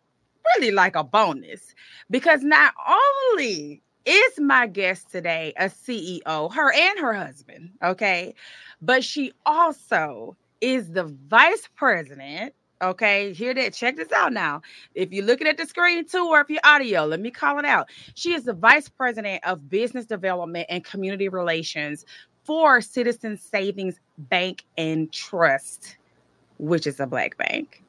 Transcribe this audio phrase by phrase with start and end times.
[0.56, 1.76] really like a bonus
[2.10, 8.34] because not only is my guest today a CEO, her and her husband, okay,
[8.82, 12.54] but she also is the vice president.
[12.82, 13.74] Okay, hear that?
[13.74, 14.64] Check this out now.
[14.96, 17.66] If you're looking at the screen too, or if you're audio, let me call it
[17.66, 17.90] out.
[18.16, 22.06] She is the vice president of business development and community relations
[22.44, 25.98] for Citizen Savings Bank and Trust,
[26.58, 27.84] which is a black bank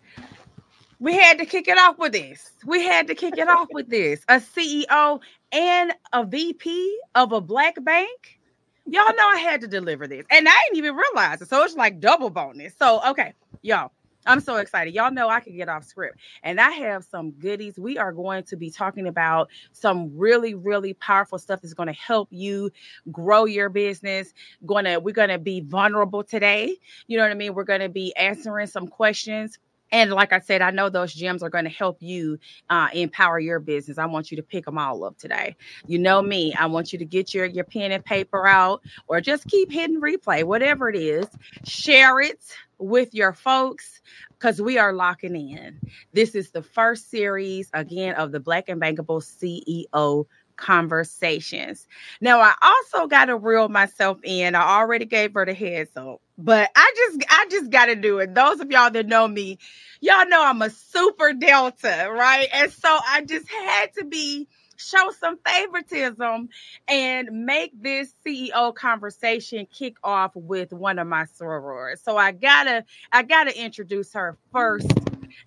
[1.02, 2.52] we had to kick it off with this.
[2.64, 4.24] We had to kick it off with this.
[4.28, 5.20] A CEO
[5.50, 8.38] and a VP of a black bank.
[8.86, 10.24] Y'all know I had to deliver this.
[10.30, 11.48] And I didn't even realize it.
[11.48, 12.74] So it's like double bonus.
[12.78, 13.90] So, okay, y'all.
[14.26, 14.94] I'm so excited.
[14.94, 16.18] Y'all know I can get off script.
[16.44, 17.76] And I have some goodies.
[17.76, 21.92] We are going to be talking about some really, really powerful stuff that's going to
[21.92, 22.70] help you
[23.10, 24.32] grow your business.
[24.68, 26.76] To, we're going to be vulnerable today.
[27.08, 27.54] You know what I mean?
[27.54, 29.58] We're going to be answering some questions
[29.92, 32.38] and like I said, I know those gems are going to help you
[32.70, 33.98] uh, empower your business.
[33.98, 35.54] I want you to pick them all up today.
[35.86, 36.54] You know me.
[36.54, 40.00] I want you to get your your pen and paper out, or just keep hitting
[40.00, 41.26] replay, whatever it is.
[41.64, 42.42] Share it
[42.78, 44.00] with your folks
[44.38, 45.78] because we are locking in.
[46.12, 50.26] This is the first series again of the Black and Bankable CEO
[50.56, 51.86] conversations.
[52.20, 54.54] Now I also got to reel myself in.
[54.54, 58.18] I already gave her the heads up, but I just I just got to do
[58.18, 58.34] it.
[58.34, 59.58] Those of y'all that know me,
[60.00, 62.48] y'all know I'm a super delta, right?
[62.54, 66.48] And so I just had to be show some favoritism
[66.88, 72.02] and make this CEO conversation kick off with one of my sorors.
[72.02, 74.90] So I gotta I gotta introduce her first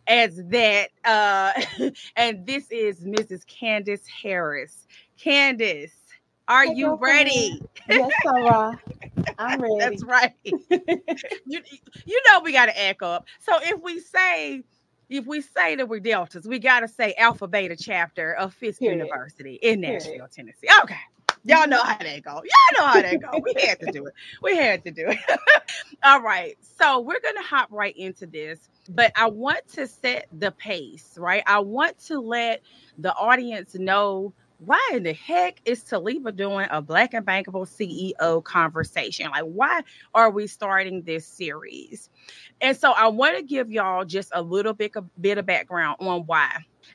[0.07, 1.53] as that uh
[2.15, 3.41] and this is Mrs.
[3.45, 4.84] Kandace Harris.
[5.19, 5.91] Kandace,
[6.47, 7.61] are you ready?
[7.89, 8.79] Yes, Sarah.
[9.37, 9.75] I'm ready.
[9.79, 10.33] That's right.
[10.43, 11.61] you,
[12.05, 13.25] you know we got to act up.
[13.39, 14.63] So if we say
[15.09, 18.79] if we say that we're deltas, we got to say Alpha Beta chapter of Fisk
[18.79, 18.99] Period.
[18.99, 20.03] University in Period.
[20.03, 20.67] Nashville, Tennessee.
[20.83, 20.95] Okay.
[21.43, 22.33] Y'all know how that go.
[22.33, 23.39] Y'all know how that go.
[23.43, 24.13] We had to do it.
[24.41, 25.19] We had to do it.
[26.03, 26.57] All right.
[26.79, 31.13] So we're going to hop right into this, but I want to set the pace,
[31.17, 31.43] right?
[31.45, 32.61] I want to let
[32.97, 38.43] the audience know why in the heck is Taliba doing a Black and Bankable CEO
[38.43, 39.29] conversation?
[39.31, 39.81] Like, why
[40.13, 42.09] are we starting this series?
[42.61, 45.97] And so I want to give y'all just a little bit, a bit of background
[45.99, 46.49] on why.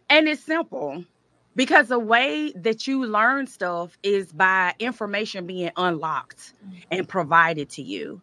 [0.08, 1.04] And it's simple
[1.56, 6.78] because the way that you learn stuff is by information being unlocked mm-hmm.
[6.90, 8.22] and provided to you.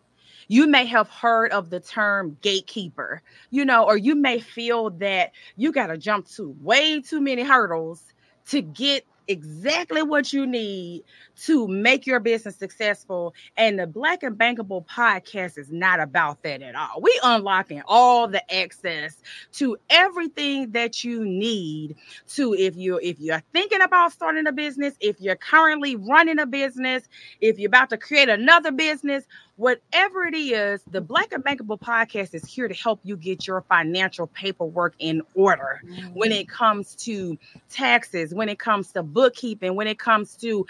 [0.50, 5.34] You may have heard of the term gatekeeper, you know, or you may feel that
[5.58, 8.02] you got to jump to way too many hurdles
[8.48, 11.04] to get exactly what you need
[11.44, 13.34] to make your business successful.
[13.56, 17.02] And the Black and Bankable podcast is not about that at all.
[17.02, 19.22] We unlocking all the access
[19.54, 21.96] to everything that you need
[22.30, 26.46] to if you if you're thinking about starting a business, if you're currently running a
[26.46, 27.04] business,
[27.42, 29.26] if you're about to create another business,
[29.58, 33.62] whatever it is, the Black and Bankable podcast is here to help you get your
[33.62, 36.08] financial paperwork in order mm-hmm.
[36.14, 37.38] when it comes to
[37.70, 40.66] taxes, when it comes to bookkeeping, when it comes to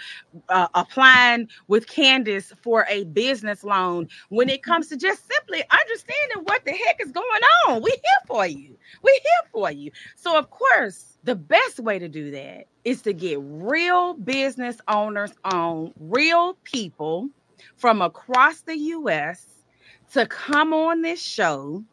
[0.48, 6.42] uh, applying with Kandace for a business loan, when it comes to just simply understanding
[6.44, 7.82] what the heck is going on.
[7.82, 8.76] We're here for you.
[9.02, 9.92] We're here for you.
[10.16, 15.32] So, of course, the best way to do that is to get real business owners
[15.44, 17.28] on, real people
[17.76, 19.44] from across the US
[20.12, 21.84] to come on this show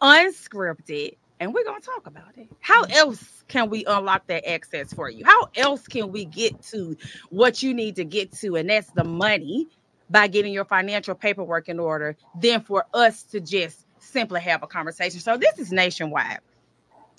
[0.00, 2.48] unscripted and we're going to talk about it.
[2.60, 2.92] How mm-hmm.
[2.92, 5.24] else can we unlock that access for you?
[5.24, 6.96] How else can we get to
[7.30, 9.68] what you need to get to and that's the money
[10.10, 14.66] by getting your financial paperwork in order than for us to just simply have a
[14.66, 15.20] conversation.
[15.20, 16.38] So this is nationwide.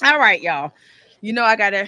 [0.03, 0.71] All right, y'all.
[1.21, 1.87] You know I got to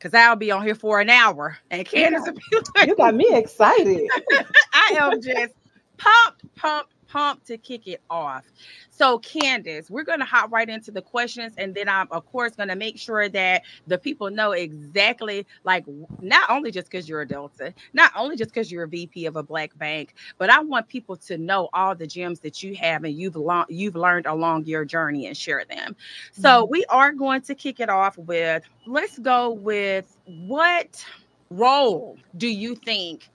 [0.00, 1.58] because I'll be on here for an hour.
[1.70, 2.38] And Kandace,
[2.76, 2.84] yeah.
[2.86, 4.08] you got me excited.
[4.72, 5.52] I am just
[5.98, 8.44] pumped, pumped, pumped to kick it off.
[8.90, 12.54] So, Kandace, we're going to hop right into the questions, and then I'm, of course,
[12.54, 15.84] going to make sure that the people know exactly, like,
[16.20, 19.36] not only just because you're a Delta, not only just because you're a VP of
[19.36, 23.04] a Black bank, but I want people to know all the gems that you have
[23.04, 25.96] and you've lo- you've learned along your journey and share them.
[25.96, 26.42] Mm-hmm.
[26.42, 31.04] So, we are going to kick it off with let's go with what
[31.50, 33.28] role do you think?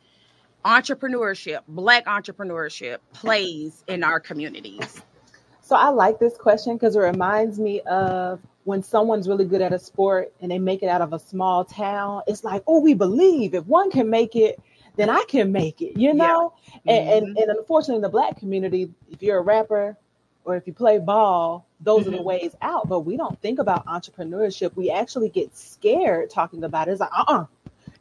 [0.65, 5.01] Entrepreneurship, black entrepreneurship plays in our communities?
[5.61, 9.73] So I like this question because it reminds me of when someone's really good at
[9.73, 12.23] a sport and they make it out of a small town.
[12.27, 14.59] It's like, oh, we believe if one can make it,
[14.95, 16.53] then I can make it, you know?
[16.63, 16.71] Yeah.
[16.71, 16.89] Mm-hmm.
[16.89, 19.97] And, and, and unfortunately, in the black community, if you're a rapper
[20.45, 22.07] or if you play ball, those mm-hmm.
[22.07, 22.27] are the mm-hmm.
[22.27, 22.87] ways out.
[22.87, 24.75] But we don't think about entrepreneurship.
[24.75, 26.91] We actually get scared talking about it.
[26.91, 27.41] It's like, uh uh-uh.
[27.41, 27.45] uh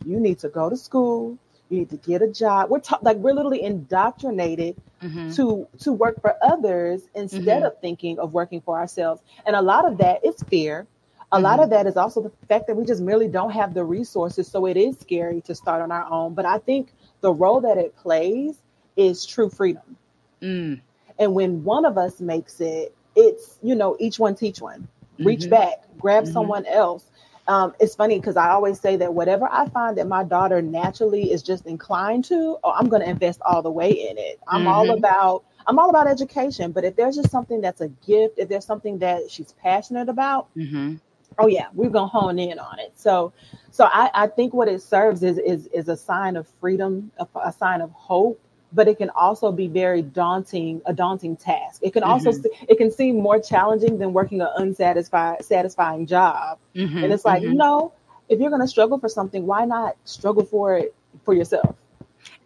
[0.05, 1.39] you need to go to school,
[1.69, 2.71] you need to get a job.
[2.71, 5.33] We're ta- like we're literally indoctrinated mm-hmm.
[5.33, 7.67] to to work for others instead mm-hmm.
[7.67, 9.23] of thinking of working for ourselves.
[9.47, 10.87] And a lot of that is fear.
[11.33, 11.45] A mm-hmm.
[11.45, 14.47] lot of that is also the fact that we just merely don't have the resources,
[14.47, 16.35] so it is scary to start on our own.
[16.35, 18.57] But I think the role that it plays
[18.97, 19.97] is true freedom.
[20.43, 20.81] Mm.
[21.19, 24.89] And when one of us makes it, it's you know each one teach one.
[25.19, 25.51] Reach mm-hmm.
[25.51, 26.33] back, grab mm-hmm.
[26.33, 27.05] someone else
[27.47, 31.31] um, it's funny because I always say that whatever I find that my daughter naturally
[31.31, 34.41] is just inclined to, oh, I'm going to invest all the way in it.
[34.49, 34.69] I'm mm-hmm.
[34.69, 38.49] all about I'm all about education, but if there's just something that's a gift, if
[38.49, 40.97] there's something that she's passionate about, mm-hmm.
[41.39, 42.93] oh yeah, we're gonna hone in on it.
[42.97, 43.33] So,
[43.71, 47.27] so I, I think what it serves is is is a sign of freedom, a,
[47.43, 48.41] a sign of hope,
[48.75, 51.81] but it can also be very daunting, a daunting task.
[51.83, 52.65] It can also mm-hmm.
[52.69, 56.59] it can seem more challenging than working an unsatisfied satisfying job.
[56.75, 56.99] Mm-hmm.
[56.99, 57.57] And it's like, mm-hmm.
[57.57, 57.93] no,
[58.29, 60.95] if you're going to struggle for something, why not struggle for it
[61.25, 61.77] for yourself?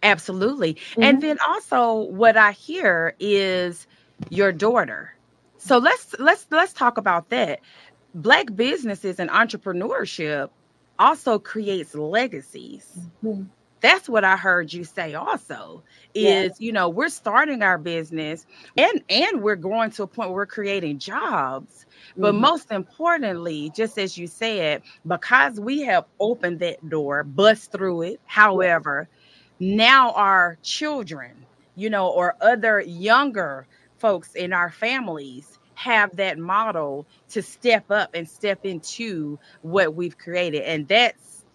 [0.03, 0.77] Absolutely.
[0.97, 1.27] And mm-hmm.
[1.27, 3.87] then also what I hear is
[4.29, 5.13] your daughter.
[5.57, 7.61] So let's let's let's talk about that.
[8.13, 10.49] Black businesses and entrepreneurship
[10.99, 12.87] also creates legacies.
[13.23, 13.43] Mm-hmm
[13.81, 15.83] that's what I heard you say also
[16.13, 18.45] is you know we're starting our business
[18.77, 21.85] and and we're going to a point where we're creating jobs.
[22.17, 22.41] But mm-hmm.
[22.41, 28.21] most importantly just as you said because we have opened that door bust through it
[28.25, 29.07] however
[29.59, 31.31] now our children
[31.75, 33.67] you know or other younger
[33.99, 40.17] folks in our families have that model to step up and step into what we've
[40.17, 40.61] created.
[40.63, 41.45] And that's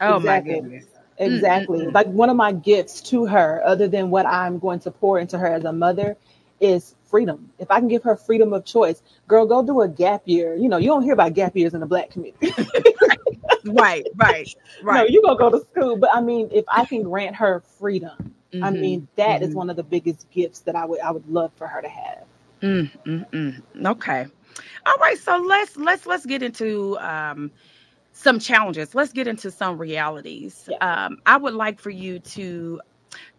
[0.00, 0.54] oh exactly.
[0.54, 0.86] my goodness
[1.18, 1.80] Exactly.
[1.80, 1.94] Mm-hmm.
[1.94, 5.38] Like one of my gifts to her, other than what I'm going to pour into
[5.38, 6.16] her as a mother,
[6.60, 7.50] is freedom.
[7.58, 10.54] If I can give her freedom of choice, girl, go do a gap year.
[10.54, 12.54] You know, you don't hear about gap years in the black community.
[13.66, 14.48] right, right,
[14.82, 14.96] right.
[14.96, 15.96] No, you gonna go to school.
[15.96, 18.64] But I mean, if I can grant her freedom, mm-hmm.
[18.64, 19.50] I mean, that mm-hmm.
[19.50, 21.88] is one of the biggest gifts that I would I would love for her to
[21.88, 22.24] have.
[22.62, 23.86] Mm-hmm.
[23.86, 24.26] Okay.
[24.86, 25.18] All right.
[25.18, 27.50] So let's let's let's get into um
[28.12, 28.94] some challenges.
[28.94, 30.68] Let's get into some realities.
[30.70, 31.04] Yeah.
[31.04, 32.80] Um, I would like for you to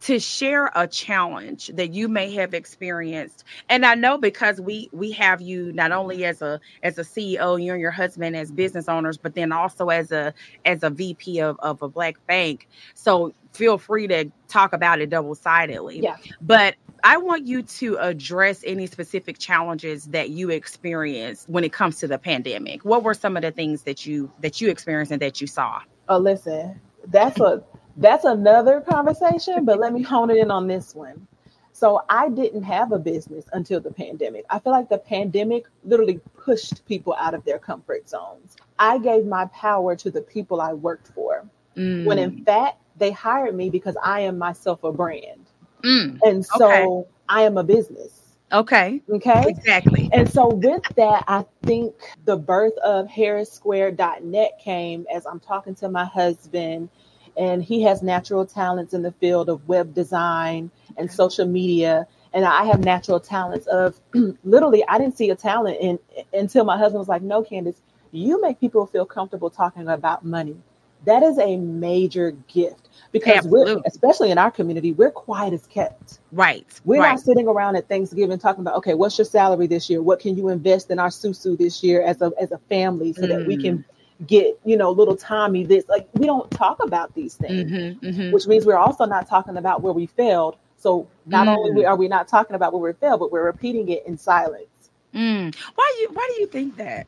[0.01, 5.11] to share a challenge that you may have experienced and i know because we we
[5.11, 8.87] have you not only as a as a ceo you and your husband as business
[8.87, 10.31] owners but then also as a
[10.65, 15.09] as a vp of, of a black bank so feel free to talk about it
[15.09, 21.49] double sidedly yeah but I want you to address any specific challenges that you experienced
[21.49, 22.85] when it comes to the pandemic.
[22.85, 25.81] What were some of the things that you that you experienced and that you saw?
[26.07, 27.61] Oh, listen, that's a
[27.97, 31.27] that's another conversation, but let me hone it in on this one.
[31.73, 34.45] So I didn't have a business until the pandemic.
[34.49, 38.55] I feel like the pandemic literally pushed people out of their comfort zones.
[38.79, 41.45] I gave my power to the people I worked for.
[41.75, 42.05] Mm.
[42.05, 45.42] When in fact, they hired me because I am myself a brand.
[45.83, 46.19] Mm.
[46.23, 47.09] And so okay.
[47.29, 48.19] I am a business.
[48.51, 49.01] Okay.
[49.09, 49.45] Okay.
[49.47, 50.09] Exactly.
[50.13, 55.89] And so with that, I think the birth of harrissquared.net came as I'm talking to
[55.89, 56.89] my husband
[57.35, 62.45] and he has natural talents in the field of web design and social media and
[62.45, 63.99] I have natural talents of
[64.43, 65.99] literally I didn't see a talent in
[66.33, 67.75] until my husband was like, "No, Kandace,
[68.11, 70.57] you make people feel comfortable talking about money."
[71.05, 76.19] That is a major gift because we're especially in our community, we're quiet as kept.
[76.31, 76.65] Right.
[76.85, 77.11] We're right.
[77.11, 80.01] not sitting around at Thanksgiving talking about, okay, what's your salary this year?
[80.01, 83.23] What can you invest in our susu this year as a as a family so
[83.23, 83.29] mm.
[83.29, 83.85] that we can mm
[84.27, 88.31] get you know little Tommy this like we don't talk about these things, mm-hmm, mm-hmm.
[88.31, 90.55] which means we're also not talking about where we failed.
[90.77, 91.57] So not mm.
[91.57, 94.67] only are we not talking about where we failed, but we're repeating it in silence.
[95.13, 95.55] Mm.
[95.75, 97.07] Why you Why do you think that?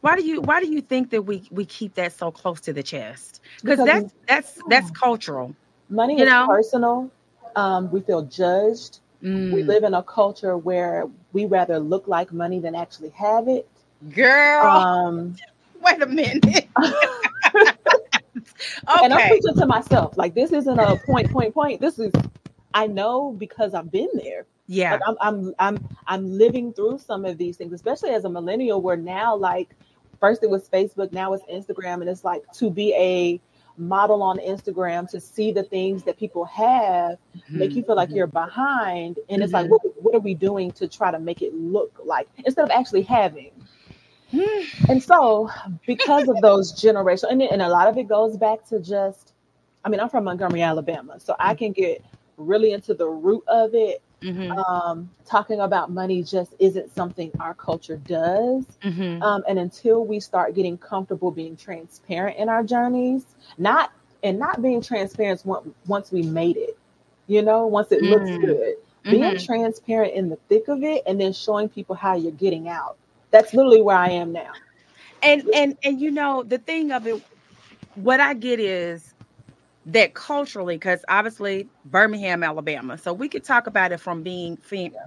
[0.00, 2.72] Why do you Why do you think that we we keep that so close to
[2.72, 3.40] the chest?
[3.62, 5.54] Because that's that's that's cultural.
[5.88, 6.46] Money you is know?
[6.46, 7.10] personal.
[7.56, 8.98] Um, we feel judged.
[9.22, 9.52] Mm.
[9.52, 13.68] We live in a culture where we rather look like money than actually have it.
[14.14, 14.66] Girl.
[14.66, 15.36] Um,
[15.80, 16.68] wait a minute.
[16.78, 17.00] okay.
[19.02, 20.16] And I'm preaching to myself.
[20.16, 21.80] Like this isn't a point, point, point.
[21.80, 22.12] This is
[22.74, 24.46] I know because I've been there.
[24.66, 24.92] Yeah.
[24.92, 28.80] Like I'm I'm I'm I'm living through some of these things, especially as a millennial,
[28.80, 29.70] where now like
[30.20, 33.40] first it was Facebook, now it's Instagram, and it's like to be a
[33.76, 37.58] model on Instagram to see the things that people have mm-hmm.
[37.58, 38.18] make you feel like mm-hmm.
[38.18, 39.18] you're behind.
[39.28, 39.42] And mm-hmm.
[39.42, 39.72] it's like, mm-hmm.
[39.72, 43.02] what, what are we doing to try to make it look like instead of actually
[43.02, 43.50] having?
[44.88, 45.50] and so
[45.86, 49.32] because of those generational and, and a lot of it goes back to just
[49.84, 52.04] i mean i'm from montgomery alabama so i can get
[52.36, 54.52] really into the root of it mm-hmm.
[54.52, 59.22] um, talking about money just isn't something our culture does mm-hmm.
[59.22, 63.24] um, and until we start getting comfortable being transparent in our journeys
[63.58, 65.44] not and not being transparent
[65.86, 66.78] once we made it
[67.26, 68.46] you know once it looks mm-hmm.
[68.46, 72.68] good being transparent in the thick of it and then showing people how you're getting
[72.68, 72.96] out
[73.34, 74.52] that's literally where I am now.
[75.20, 77.20] And and and you know the thing of it,
[77.96, 79.13] what I get is
[79.86, 84.58] that culturally, because obviously Birmingham, Alabama, so we could talk about it from being,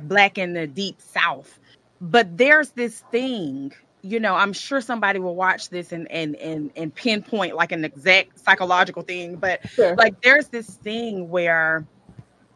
[0.01, 1.59] black in the deep South,
[1.99, 6.71] but there's this thing you know i'm sure somebody will watch this and and and,
[6.75, 9.95] and pinpoint like an exact psychological thing but sure.
[9.95, 11.85] like there's this thing where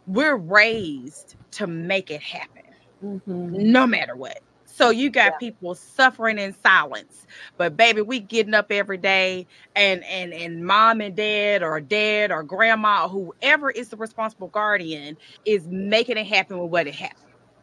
[0.08, 2.64] we're raised to make it happen
[3.04, 3.72] mm-hmm.
[3.72, 4.40] no matter what
[4.82, 5.38] so you got yeah.
[5.38, 7.28] people suffering in silence.
[7.58, 12.32] But baby, we getting up every day and and and mom and dad or dad
[12.32, 16.96] or grandma or whoever is the responsible guardian is making it happen with what it
[16.96, 17.20] happened.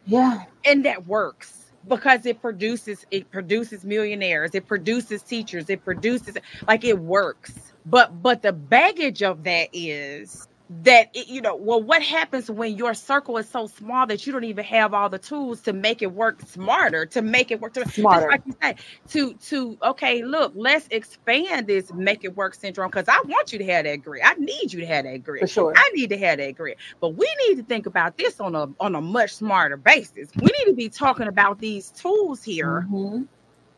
[0.07, 0.45] Yeah.
[0.65, 6.85] And that works because it produces it produces millionaires, it produces teachers, it produces like
[6.85, 7.55] it works.
[7.85, 12.77] But but the baggage of that is that it, you know well what happens when
[12.77, 16.03] your circle is so small that you don't even have all the tools to make
[16.03, 18.29] it work smarter to make it work to smarter.
[18.29, 23.09] like you said to to okay look let's expand this make it work syndrome because
[23.09, 24.23] i want you to have that grit.
[24.25, 25.41] I need you to have that grit.
[25.43, 25.73] For sure.
[25.77, 26.79] I need to have that grit.
[27.01, 30.31] But we need to think about this on a on a much smarter basis.
[30.37, 33.23] We need to be talking about these tools here mm-hmm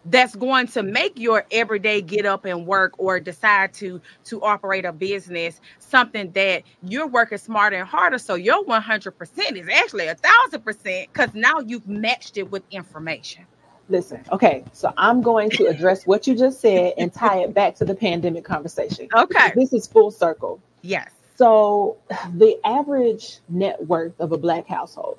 [0.07, 4.85] that's going to make your everyday get up and work or decide to to operate
[4.85, 8.19] a business something that you're working smarter and harder.
[8.19, 13.47] So your 100% is actually a thousand percent because now you've matched it with information.
[13.89, 17.75] Listen okay so i'm going to address what you just said and tie it back
[17.75, 19.09] to the pandemic conversation.
[19.13, 19.53] Okay.
[19.57, 20.61] This is full circle.
[20.83, 21.11] Yes.
[21.35, 21.97] So
[22.35, 25.19] the average net worth of a black household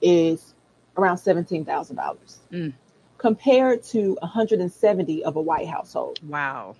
[0.00, 0.54] is
[0.96, 1.66] around $17000
[2.52, 2.72] mm
[3.18, 6.18] compared to 170 of a white household.
[6.28, 6.76] Wow.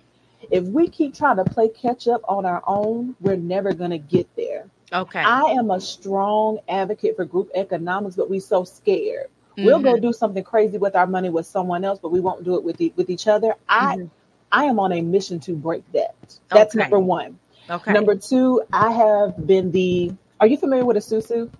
[0.51, 3.97] If we keep trying to play catch up on our own, we're never going to
[3.97, 4.65] get there.
[4.93, 5.19] Okay.
[5.19, 9.27] I am a strong advocate for group economics, but we're so scared.
[9.51, 9.65] Mm-hmm.
[9.65, 10.01] We'll go mm-hmm.
[10.01, 12.77] do something crazy with our money with someone else, but we won't do it with
[12.77, 13.55] the, with each other.
[13.67, 14.07] I mm-hmm.
[14.51, 16.15] I am on a mission to break that.
[16.49, 16.83] That's okay.
[16.83, 17.39] number one.
[17.69, 17.91] Okay.
[17.91, 20.13] Number two, I have been the.
[20.39, 21.51] Are you familiar with a susu?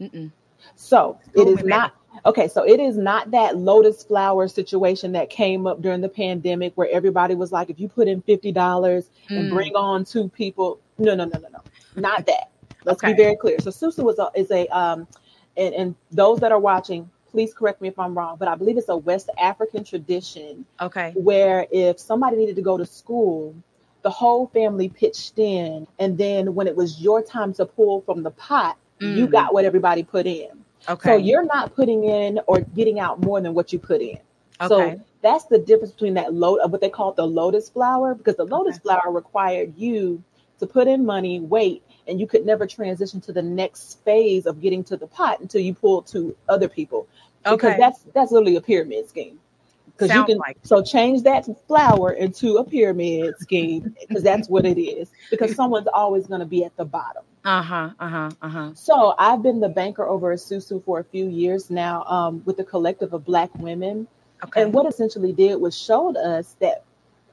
[0.00, 0.30] Mm-mm.
[0.76, 1.94] So it is not.
[2.24, 6.72] Okay, so it is not that lotus flower situation that came up during the pandemic
[6.76, 9.06] where everybody was like, if you put in $50 mm.
[9.30, 10.80] and bring on two people.
[10.98, 11.62] No, no, no, no, no.
[11.96, 12.50] Not that.
[12.84, 13.12] Let's okay.
[13.12, 13.58] be very clear.
[13.58, 15.08] So Susu is a, is a um,
[15.56, 18.78] and, and those that are watching, please correct me if I'm wrong, but I believe
[18.78, 20.64] it's a West African tradition.
[20.80, 21.12] Okay.
[21.16, 23.54] Where if somebody needed to go to school,
[24.02, 25.86] the whole family pitched in.
[25.98, 29.16] And then when it was your time to pull from the pot, mm.
[29.16, 30.61] you got what everybody put in.
[30.88, 31.08] Okay.
[31.10, 34.18] So you're not putting in or getting out more than what you put in.
[34.60, 34.68] Okay.
[34.68, 38.36] So that's the difference between that load of what they call the lotus flower, because
[38.36, 38.82] the lotus okay.
[38.82, 40.22] flower required you
[40.58, 44.60] to put in money, wait, and you could never transition to the next phase of
[44.60, 47.08] getting to the pot until you pull to other people.
[47.44, 47.76] Because okay.
[47.78, 49.40] that's that's literally a pyramid scheme.
[49.86, 54.64] Because you can like so change that flower into a pyramid scheme because that's what
[54.64, 55.10] it is.
[55.30, 57.22] Because someone's always going to be at the bottom.
[57.44, 57.90] Uh huh.
[57.98, 58.30] Uh huh.
[58.40, 58.70] Uh huh.
[58.74, 62.56] So I've been the banker over at Susu for a few years now, um, with
[62.56, 64.06] the collective of Black women.
[64.44, 64.62] Okay.
[64.62, 66.84] And what essentially did was showed us that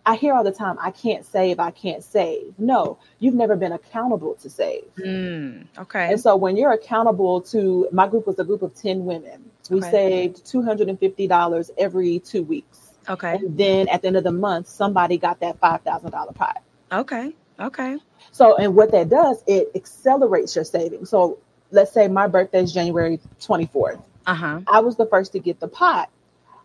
[0.06, 2.54] I hear all the time, I can't save, I can't save.
[2.58, 4.86] No, you've never been accountable to save.
[4.98, 6.12] Mm, okay.
[6.12, 9.52] And so when you're accountable to, my group was a group of 10 women.
[9.70, 9.92] We okay.
[9.92, 12.92] saved $250 every two weeks.
[13.08, 13.36] Okay.
[13.36, 16.64] And then at the end of the month, somebody got that $5,000 pot.
[16.92, 17.36] Okay.
[17.60, 17.98] Okay.
[18.32, 21.10] So, and what that does, it accelerates your savings.
[21.10, 21.40] So
[21.72, 24.02] let's say my birthday is January 24th.
[24.28, 24.62] Uh-huh.
[24.68, 26.10] I was the first to get the pot.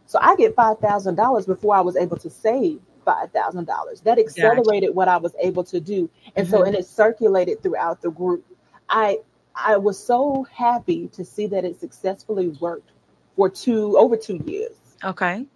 [0.06, 4.02] So I get $5,000 before I was able to save $5,000.
[4.02, 4.92] That accelerated gotcha.
[4.92, 6.10] what I was able to do.
[6.36, 6.56] And mm-hmm.
[6.56, 8.44] so, and it circulated throughout the group.
[8.88, 9.18] I,
[9.54, 12.90] I was so happy to see that it successfully worked
[13.36, 14.76] for two, over two years.
[15.02, 15.46] Okay.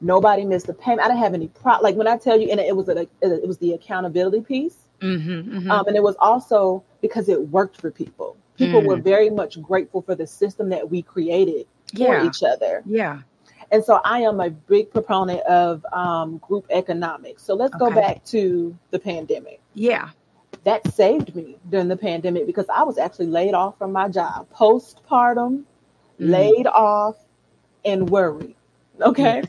[0.00, 1.00] Nobody missed a payment.
[1.00, 1.82] I didn't have any problem.
[1.82, 5.56] Like when I tell you, and it was a, it was the accountability piece, mm-hmm,
[5.58, 5.70] mm-hmm.
[5.70, 8.36] Um, and it was also because it worked for people.
[8.56, 8.86] People mm.
[8.86, 12.82] were very much grateful for the system that we created for each other.
[12.86, 13.20] Yeah.
[13.70, 17.42] And so I am a big proponent of um, group economics.
[17.42, 17.84] So let's okay.
[17.84, 19.60] go back to the pandemic.
[19.74, 20.10] Yeah.
[20.64, 24.48] That saved me during the pandemic because I was actually laid off from my job,
[24.54, 25.64] postpartum, mm.
[26.18, 27.16] laid off,
[27.84, 28.56] and worried.
[29.00, 29.42] Okay.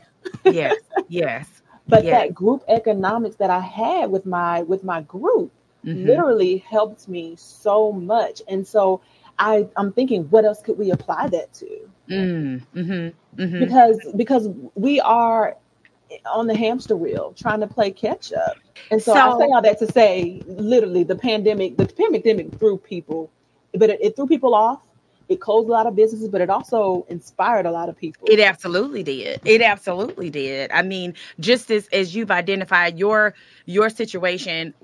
[0.44, 0.76] Yes.
[1.08, 1.48] yes.
[1.88, 2.22] but yes.
[2.22, 5.52] that group economics that I had with my with my group
[5.84, 6.06] mm-hmm.
[6.06, 8.42] literally helped me so much.
[8.48, 9.00] And so
[9.38, 11.90] I, I'm thinking, what else could we apply that to?
[12.10, 13.58] Mm, mm-hmm, mm-hmm.
[13.60, 15.56] Because because we are
[16.26, 18.56] on the hamster wheel trying to play catch up.
[18.90, 22.78] And so, so I say all that to say, literally, the pandemic, the pandemic threw
[22.78, 23.30] people,
[23.74, 24.80] but it, it threw people off.
[25.28, 28.26] It closed a lot of businesses, but it also inspired a lot of people.
[28.30, 29.40] It absolutely did.
[29.44, 30.70] It absolutely did.
[30.70, 33.34] I mean, just as as you've identified, your
[33.66, 34.74] your situation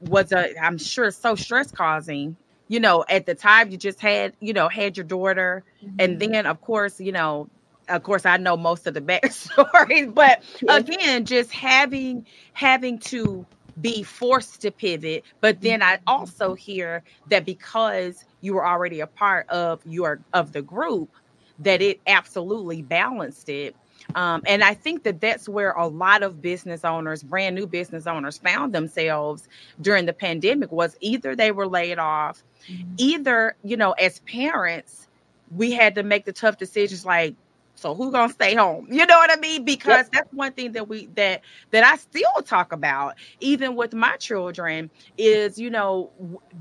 [0.00, 4.34] was a, I'm sure, so stress causing you know, at the time you just had,
[4.40, 5.64] you know, had your daughter.
[5.84, 5.96] Mm-hmm.
[5.98, 7.48] And then, of course, you know,
[7.88, 13.46] of course, I know most of the backstories, but again, just having having to
[13.80, 15.24] be forced to pivot.
[15.40, 20.52] But then I also hear that because you were already a part of your of
[20.52, 21.10] the group,
[21.58, 23.76] that it absolutely balanced it
[24.14, 28.06] um, and I think that that's where a lot of business owners, brand new business
[28.06, 29.48] owners, found themselves
[29.80, 32.94] during the pandemic was either they were laid off, mm-hmm.
[32.96, 35.08] either, you know, as parents,
[35.54, 37.34] we had to make the tough decisions like,
[37.76, 38.86] so who gonna stay home?
[38.90, 39.64] You know what I mean?
[39.64, 40.10] Because yep.
[40.12, 44.90] that's one thing that we that that I still talk about, even with my children,
[45.18, 46.10] is you know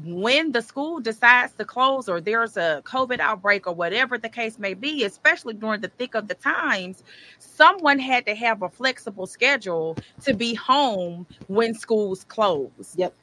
[0.04, 4.58] when the school decides to close or there's a COVID outbreak or whatever the case
[4.58, 7.04] may be, especially during the thick of the times,
[7.40, 12.96] someone had to have a flexible schedule to be home when schools close.
[12.98, 13.14] Yep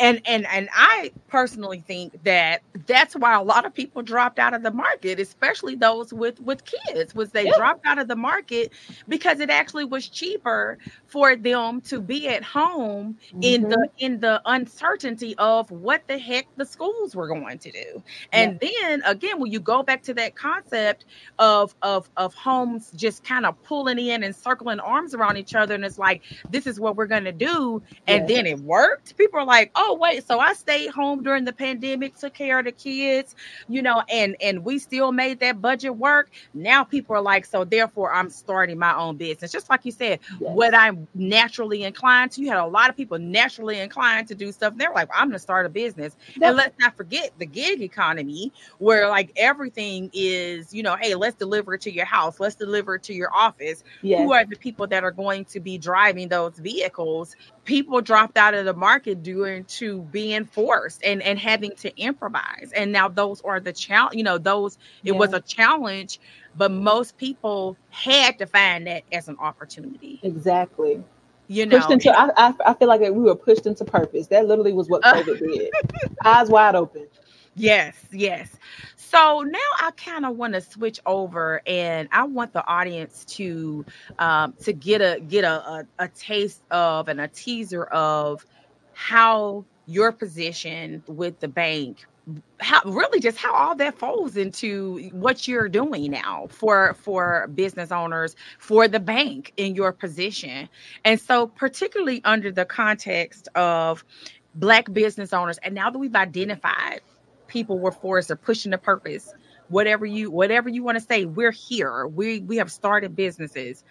[0.00, 4.54] and and and I personally think that that's why a lot of people dropped out
[4.54, 7.56] of the market, especially those with with kids, was they yeah.
[7.56, 8.72] dropped out of the market
[9.08, 13.42] because it actually was cheaper for them to be at home mm-hmm.
[13.42, 14.04] in the mm-hmm.
[14.04, 18.02] in the uncertainty of what the heck the schools were going to do.
[18.32, 18.70] And yeah.
[18.70, 21.06] then again, when you go back to that concept
[21.40, 25.74] of of of homes just kind of pulling in and circling arms around each other,
[25.74, 28.36] and it's like this is what we're gonna do, and yeah.
[28.36, 29.16] then it worked.
[29.16, 32.58] People are like, oh oh wait so i stayed home during the pandemic took care
[32.58, 33.34] of the kids
[33.68, 36.30] you know and and we still made that budget work.
[36.54, 39.52] Now people are like so therefore i'm starting my own business.
[39.52, 40.54] Just like you said yes.
[40.54, 44.52] what i'm naturally inclined to you had a lot of people naturally inclined to do
[44.52, 44.74] stuff.
[44.76, 46.16] They're like i'm gonna start a business.
[46.40, 51.36] And let's not forget the gig economy where like everything is you know hey let's
[51.36, 52.40] deliver it to your house.
[52.40, 53.84] Let's deliver it to your office.
[54.02, 54.20] Yes.
[54.20, 57.36] who are the people that are going to be driving those vehicles
[57.68, 62.72] people dropped out of the market due to being forced and and having to improvise.
[62.74, 65.18] And now those are the challenge you know those it yeah.
[65.18, 66.18] was a challenge
[66.56, 70.18] but most people had to find that as an opportunity.
[70.22, 71.04] Exactly.
[71.48, 74.28] You know pushed into I, I, I feel like we were pushed into purpose.
[74.28, 75.70] That literally was what covid did.
[76.24, 77.06] Eyes wide open
[77.58, 78.56] yes yes.
[78.96, 83.84] So now I kind of want to switch over, and I want the audience to
[84.18, 88.44] um, to get a get a, a, a taste of and a teaser of
[88.92, 92.06] how your position with the bank
[92.60, 97.90] how really just how all that folds into what you're doing now for for business
[97.90, 100.68] owners for the bank in your position.
[101.04, 104.04] And so particularly under the context of
[104.54, 107.00] black business owners and now that we've identified
[107.48, 109.32] people were forced or pushing the purpose.
[109.68, 112.06] Whatever you whatever you want to say we're here.
[112.06, 113.84] We we have started businesses.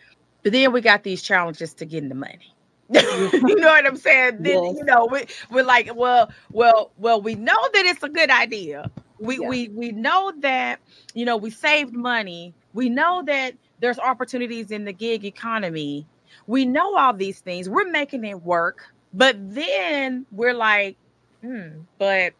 [0.43, 2.53] But then we got these challenges to getting the money.
[2.89, 4.37] You know what i'm saying?
[4.41, 4.75] Then yes.
[4.77, 8.89] you know we, we're like well well well we know that it's a good idea.
[9.19, 9.47] We yeah.
[9.47, 10.79] we we know that
[11.13, 12.53] you know we saved money.
[12.73, 16.07] We know that there's opportunities in the gig economy.
[16.47, 17.67] We know all these things.
[17.67, 18.85] We're making it work.
[19.13, 20.97] But then we're like
[21.41, 22.33] hmm but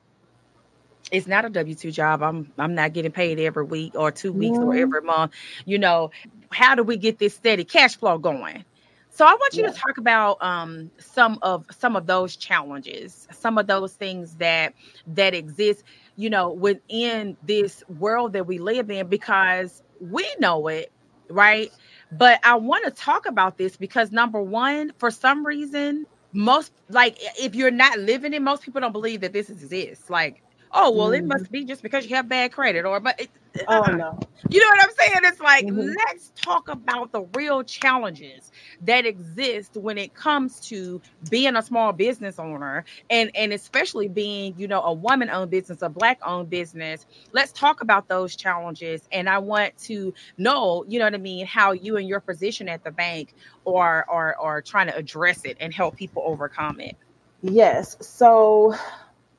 [1.12, 2.22] it's not a W two job.
[2.22, 5.34] I'm I'm not getting paid every week or two weeks or every month.
[5.66, 6.12] You know,
[6.52, 8.66] how do we get this steady cash flow going?
[9.10, 9.72] So I want you yeah.
[9.72, 14.74] to talk about um, some of some of those challenges, some of those things that
[15.08, 15.84] that exist,
[16.18, 20.92] you know, within this world that we live in, because we know it,
[21.30, 21.72] right?
[22.12, 27.18] But I want to talk about this because number one, for some reason, most like
[27.40, 30.12] if you're not living it, most people don't believe that this exists.
[30.12, 31.18] Like oh well mm.
[31.18, 33.30] it must be just because you have bad credit or but it,
[33.68, 34.20] oh uh, no.
[34.50, 35.22] you know what i'm saying?
[35.24, 35.94] It's like mm-hmm.
[36.06, 38.52] let's talk about the real challenges
[38.82, 44.54] that exist when it comes to being a small business owner and and especially being
[44.58, 47.06] you know a woman owned business a black owned business.
[47.32, 51.46] Let's talk about those challenges and i want to know you know what i mean
[51.46, 53.34] how you and your position at the bank
[53.66, 56.96] are are are trying to address it and help people overcome it.
[57.42, 57.98] Yes.
[58.02, 58.76] So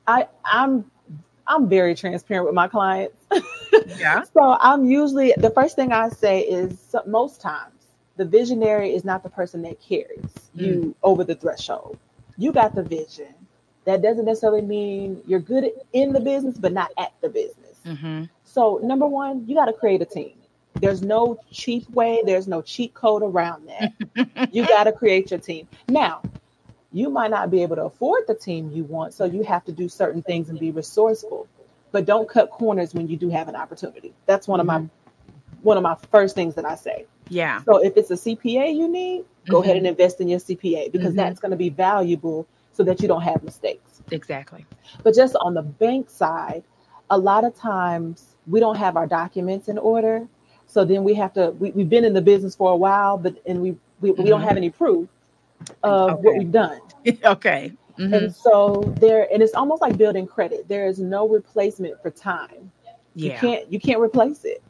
[0.07, 0.89] i i'm
[1.49, 3.17] I'm very transparent with my clients.
[3.97, 4.23] Yeah.
[4.33, 9.23] so I'm usually the first thing I say is most times the visionary is not
[9.23, 10.19] the person that carries
[10.55, 10.61] mm.
[10.61, 11.97] you over the threshold.
[12.37, 13.33] You got the vision.
[13.85, 17.77] That doesn't necessarily mean you're good in the business, but not at the business.
[17.85, 18.25] Mm-hmm.
[18.43, 20.33] So number one, you got to create a team.
[20.75, 22.21] There's no cheap way.
[22.25, 24.49] There's no cheat code around that.
[24.53, 25.67] you got to create your team.
[25.87, 26.21] Now,
[26.91, 29.71] you might not be able to afford the team you want, so you have to
[29.71, 31.47] do certain things and be resourceful.
[31.91, 34.13] But don't cut corners when you do have an opportunity.
[34.25, 34.69] That's one mm-hmm.
[34.69, 35.63] of my mm-hmm.
[35.63, 37.05] one of my first things that I say.
[37.29, 37.61] Yeah.
[37.63, 39.63] So if it's a CPA you need, go mm-hmm.
[39.63, 41.17] ahead and invest in your CPA because mm-hmm.
[41.17, 44.01] that's going to be valuable so that you don't have mistakes.
[44.11, 44.65] Exactly.
[45.03, 46.63] But just on the bank side,
[47.09, 50.27] a lot of times we don't have our documents in order.
[50.67, 53.41] So then we have to, we, have been in the business for a while, but
[53.45, 53.71] and we,
[54.01, 54.47] we, we don't mm-hmm.
[54.47, 55.09] have any proof
[55.83, 56.21] of okay.
[56.21, 56.79] what we've done.
[57.23, 57.71] okay.
[57.97, 58.13] Mm-hmm.
[58.13, 60.67] And so there, and it's almost like building credit.
[60.67, 62.71] There is no replacement for time.
[63.15, 63.33] Yeah.
[63.33, 64.63] You can't you can't replace it.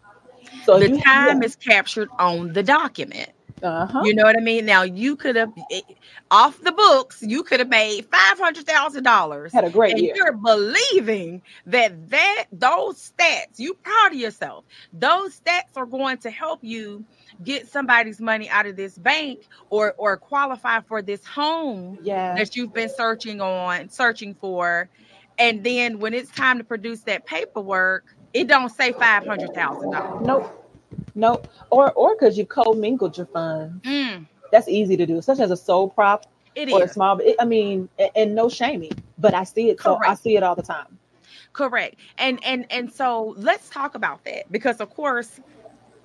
[0.63, 1.45] So the time yeah.
[1.45, 3.30] is captured on the document.
[3.63, 4.02] Uh-huh.
[4.04, 4.65] You know what I mean?
[4.65, 5.82] Now you could have eh,
[6.32, 9.52] off the books, you could have made five hundred thousand dollars.
[9.54, 10.15] Had a great and year.
[10.15, 14.65] You're believing that that those stats, you proud of yourself.
[14.93, 17.04] Those stats are going to help you
[17.43, 22.36] get somebody's money out of this bank or or qualify for this home yeah.
[22.36, 24.89] that you've been searching on, searching for.
[25.38, 29.91] And then when it's time to produce that paperwork, it don't say five hundred thousand
[29.91, 30.26] dollars.
[30.26, 30.59] Nope.
[31.19, 31.47] Nope.
[31.69, 33.84] Or or because you co-mingled your funds.
[33.84, 34.25] Mm.
[34.51, 36.91] That's easy to do, such as a sole prop it or is.
[36.91, 37.19] a small.
[37.19, 39.77] It, I mean, and, and, no shaming, but I see it.
[39.77, 40.03] Correct.
[40.05, 40.97] So I see it all the time.
[41.53, 41.95] Correct.
[42.17, 45.39] And and and so let's talk about that because of course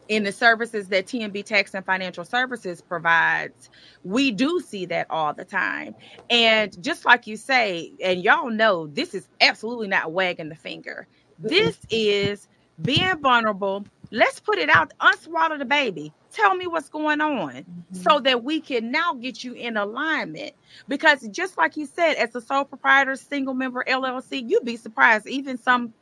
[0.08, 3.70] in the services that TMB Tax and Financial Services provides,
[4.02, 5.94] we do see that all the time.
[6.28, 11.06] And just like you say, and y'all know, this is absolutely not wagging the finger.
[11.38, 12.48] This is
[12.82, 13.86] being vulnerable.
[14.14, 16.12] Let's put it out, unswaddle the baby.
[16.32, 17.96] Tell me what's going on mm-hmm.
[17.96, 20.52] so that we can now get you in alignment.
[20.86, 25.26] Because just like you said, as a sole proprietor, single member LLC, you'd be surprised.
[25.26, 25.92] Even some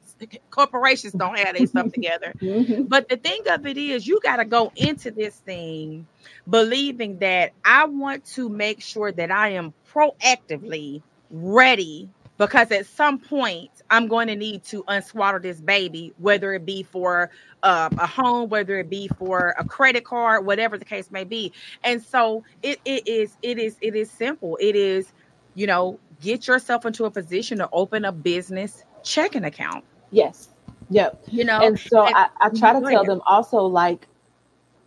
[0.50, 2.34] corporations don't have their stuff together.
[2.42, 2.82] Mm-hmm.
[2.82, 6.06] But the thing of it is, you got to go into this thing
[6.48, 13.18] believing that I want to make sure that I am proactively ready because at some
[13.18, 17.30] point I'm going to need to unswaddle this baby, whether it be for
[17.62, 21.52] uh, a home, whether it be for a credit card, whatever the case may be.
[21.84, 24.56] And so it, it is it is it is simple.
[24.60, 25.12] It is,
[25.54, 29.84] you know, get yourself into a position to open a business checking account.
[30.10, 30.48] Yes.
[30.90, 31.22] Yep.
[31.28, 33.06] You know, and so and, I, I try to tell ahead.
[33.06, 34.06] them also like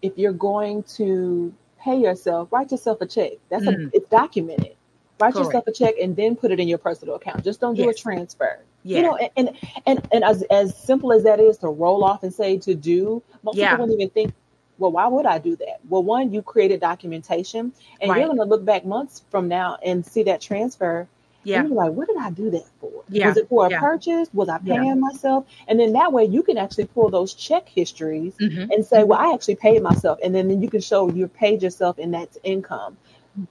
[0.02, 3.34] if you're going to pay yourself, write yourself a check.
[3.50, 3.88] That's mm.
[3.88, 4.76] a it's documented.
[5.20, 5.46] Write Correct.
[5.46, 7.44] yourself a check and then put it in your personal account.
[7.44, 7.98] Just don't do yes.
[7.98, 8.60] a transfer.
[8.84, 8.98] Yeah.
[8.98, 12.24] You know, and, and and and as as simple as that is to roll off
[12.24, 13.72] and say to do, most yeah.
[13.72, 14.34] people don't even think,
[14.78, 15.80] well, why would I do that?
[15.88, 18.20] Well, one, you created documentation and right.
[18.20, 21.08] you're gonna look back months from now and see that transfer
[21.46, 21.60] Yeah.
[21.60, 22.92] And you're like, what did I do that for?
[23.08, 23.28] Yeah.
[23.28, 23.80] Was it for a Yeah.
[23.80, 24.30] purchase?
[24.34, 24.78] Was I Yeah.
[24.78, 25.46] paying myself?
[25.68, 28.72] And then that way you can actually pull those check histories Mhm.
[28.72, 30.18] and say, well, I actually paid myself.
[30.24, 32.98] And then, then you can show you paid yourself and that's income.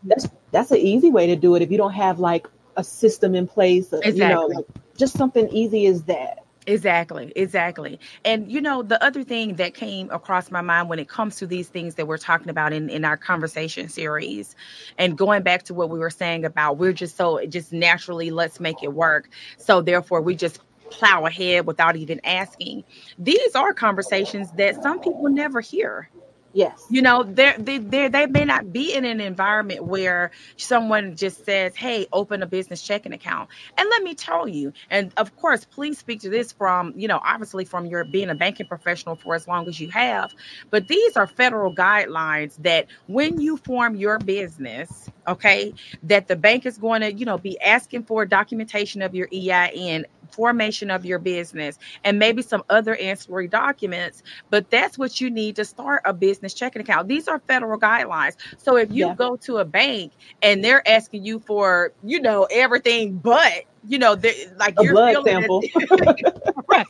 [0.02, 3.34] That's that's an easy way to do it if you don't have like a system
[3.34, 4.54] in place, uh, you know, Exactly.
[4.54, 6.44] like just something easy as that.
[6.66, 8.00] Exactly, exactly.
[8.24, 11.46] And you know, the other thing that came across my mind when it comes to
[11.46, 14.54] these things that we're talking about in, in our conversation series,
[14.96, 18.60] and going back to what we were saying about we're just so just naturally let's
[18.60, 19.28] make it work.
[19.58, 22.84] So therefore we just plow ahead without even asking.
[23.18, 26.08] These are conversations that some people never hear.
[26.54, 26.86] Yes.
[26.88, 31.44] You know, they're, they they they may not be in an environment where someone just
[31.44, 35.64] says, "Hey, open a business checking account." And let me tell you, and of course,
[35.64, 39.34] please speak to this from you know, obviously from your being a banking professional for
[39.34, 40.32] as long as you have.
[40.70, 46.66] But these are federal guidelines that when you form your business, okay, that the bank
[46.66, 51.18] is going to you know be asking for documentation of your EIN formation of your
[51.18, 56.12] business and maybe some other ancillary documents but that's what you need to start a
[56.12, 59.14] business checking account these are federal guidelines so if you Yeah.
[59.14, 63.52] go to a bank and they're asking you for you know everything but
[63.82, 64.14] you know
[64.58, 65.66] like A you're blood sample.
[66.68, 66.86] right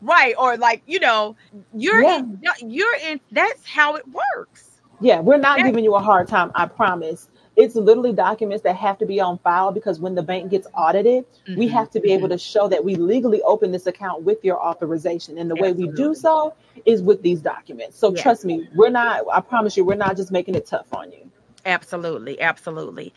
[0.00, 1.34] right or like you know
[1.72, 2.16] you're Yeah.
[2.16, 4.71] in you're in that's how it works
[5.02, 5.66] Yeah, we're not Yeah.
[5.66, 7.28] giving you a hard time, I promise.
[7.56, 11.26] It's literally documents that have to be on file because when the bank gets audited,
[11.56, 14.42] we Mhm, have to be able to show that we legally open this account with
[14.44, 15.36] your authorization.
[15.38, 16.54] And the way we do so
[16.86, 17.98] is with these documents.
[17.98, 21.12] So trust me, we're not, I promise you, we're not just making it tough on
[21.12, 21.30] you.
[21.66, 23.12] Absolutely, absolutely.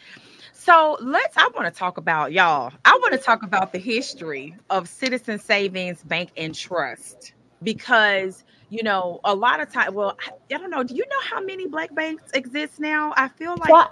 [0.54, 1.38] So let's.
[1.38, 2.74] I want to talk about y'all.
[2.84, 8.84] I want to talk about the history of Citizen Savings Bank and Trust because you
[8.84, 9.94] know a lot of time.
[9.94, 10.84] Well, I, I don't know.
[10.84, 13.14] Do you know how many black banks exist now?
[13.16, 13.88] I feel like So, I,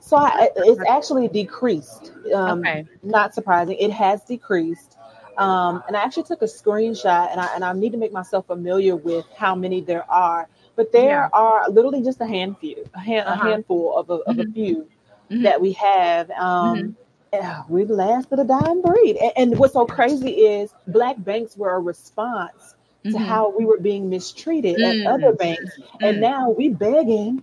[0.00, 2.12] so I, it's actually decreased.
[2.34, 3.76] Um, okay, Not surprising.
[3.78, 4.96] It has decreased.
[5.38, 8.46] Um, and I actually took a screenshot and I, and I need to make myself
[8.46, 10.48] familiar with how many there are.
[10.76, 11.28] But there Yeah.
[11.32, 13.48] are literally just a handful, a, hand, Uh-huh.
[13.48, 14.54] a handful of a, of a Mhm.
[14.54, 14.88] few
[15.30, 15.42] Mhm.
[15.42, 16.30] that we have.
[16.32, 16.96] Um,
[17.32, 19.16] yeah, we lasted a dying breed.
[19.16, 23.16] And, and what's so crazy is black banks were a response to Mhm.
[23.18, 25.04] how we were being mistreated Mm.
[25.04, 25.72] at other banks.
[26.00, 26.20] And Mm.
[26.20, 27.42] now we begging,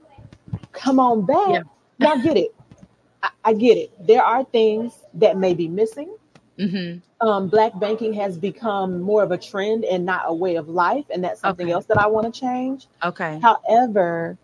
[0.71, 1.49] come on back.
[1.49, 1.61] Yeah.
[1.99, 2.53] Now get it.
[3.21, 3.91] I, I get it.
[4.07, 6.09] There are things that may be missing.
[6.57, 7.01] Mhm.
[7.21, 11.05] Um, black banking has become more of a trend and not a way of life,
[11.09, 11.73] and that's something Okay.
[11.73, 12.87] else that I want to change.
[13.03, 14.37] okay, However,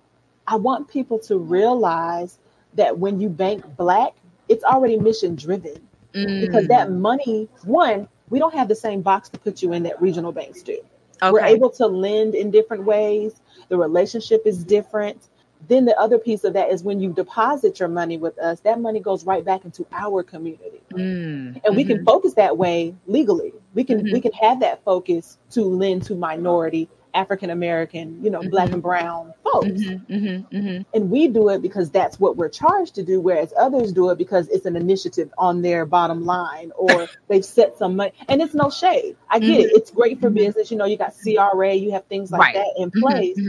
[0.47, 2.37] I want people to realize
[2.75, 4.13] that when you bank black,
[4.49, 5.79] it's already mission driven
[6.13, 6.69] because Mm.
[6.69, 10.31] that money, one, we don't have the same box to put you in that regional
[10.31, 10.77] banks do.
[11.21, 13.41] We're able to lend in different ways.
[13.69, 15.29] The relationship is different.
[15.67, 18.79] Then the other piece of that is when you deposit your money with us, that
[18.79, 20.81] money goes right back into our community.
[20.93, 21.61] Mm.
[21.65, 21.87] And we Mhm.
[21.87, 23.53] can focus that way legally.
[23.73, 24.11] We can Mhm.
[24.11, 28.73] we can have that focus to lend to minority, African American, you know, black Mhm.
[28.73, 29.67] and brown folks.
[29.67, 30.05] Mhm.
[30.07, 30.45] Mhm.
[30.51, 30.85] Mhm.
[30.93, 34.17] And we do it because that's what we're charged to do, whereas others do it
[34.17, 36.87] because it's an initiative on their bottom line or
[37.29, 38.11] they've set some money.
[38.27, 39.15] And it's no shade.
[39.29, 39.71] I get it.
[39.73, 40.69] It's great for business.
[40.71, 42.55] You know, you got CRA, you have things like Right.
[42.55, 43.39] that in place.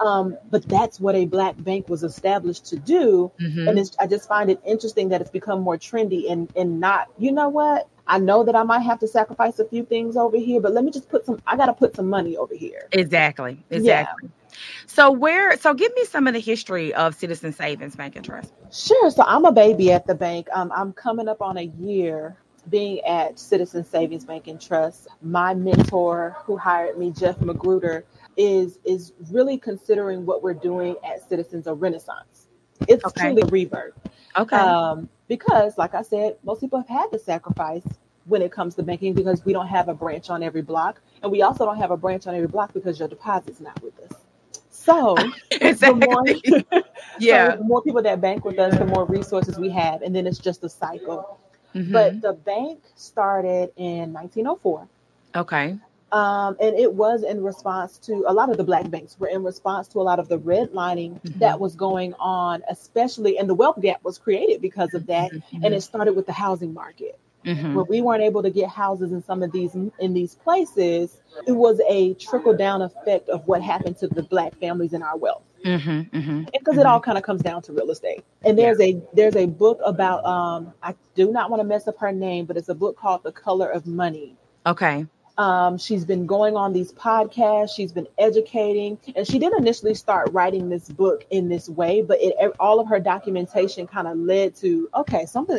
[0.00, 3.30] Um, but that's what a black bank was established to do.
[3.38, 7.08] And it's, I just find it interesting that it's become more trendy and, and not,
[7.18, 7.86] you know what?
[8.06, 10.84] I know that I might have to sacrifice a few things over here, but let
[10.84, 12.88] me just put some, I got to put some money over here.
[12.92, 13.58] Exactly.
[13.70, 14.30] Exactly.
[14.86, 18.52] So where so give me some of the history of Citizen Savings Bank and Trust.
[18.72, 19.10] Sure.
[19.10, 20.48] So I'm a baby at the bank.
[20.52, 22.36] Um, I'm coming up on a year
[22.68, 25.08] being at Citizen Savings Bank and Trust.
[25.22, 28.04] My mentor, who hired me, Jeff Magruder,
[28.36, 32.46] is is really considering what we're doing at Citizens a renaissance.
[32.88, 33.26] It's Okay.
[33.26, 33.94] truly a rebirth.
[34.36, 34.56] Okay.
[34.56, 37.82] Um, because, like I said, most people have had to sacrifice
[38.26, 41.30] when it comes to banking because we don't have a branch on every block, and
[41.30, 44.18] we also don't have a branch on every block because your deposit's not with us.
[44.70, 45.14] So,
[45.50, 46.82] the more, exactly.
[47.18, 47.52] yeah.
[47.52, 50.26] so the more people that bank with us, the more resources we have, and then
[50.26, 51.38] it's just a cycle.
[51.74, 51.92] Mhm.
[51.92, 54.86] But the bank started in 1904.
[55.36, 55.78] okay.
[56.14, 59.42] Um, and it was in response to a lot of the black banks were in
[59.42, 61.38] response to a lot of the redlining Mhm.
[61.40, 65.32] that was going on, especially, and the wealth gap was created because of that.
[65.62, 67.74] And it started with the housing market, Mhm.
[67.74, 71.20] where we weren't able to get houses in some of these in these places.
[71.48, 75.16] It was a trickle down effect of what happened to the black families in our
[75.16, 76.10] wealth Mhm.
[76.12, 76.52] Mhm.
[76.52, 78.22] because it all kind of comes down to real estate.
[78.44, 81.98] And there's a there's a book about um I do not want to mess up
[81.98, 84.36] her name, but it's a book called The Color of Money.
[84.64, 85.06] Okay.
[85.36, 87.74] Um, she's been going on these podcasts.
[87.74, 92.18] She's been educating, and she didn't initially start writing this book in this way, but
[92.20, 95.58] it all of her documentation kind of led to okay something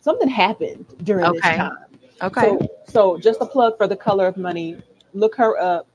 [0.00, 1.34] something happened during Okay.
[1.34, 1.76] this time.
[2.22, 2.40] Okay.
[2.40, 4.78] So, so just a plug for the color of money.
[5.12, 5.86] Look her up.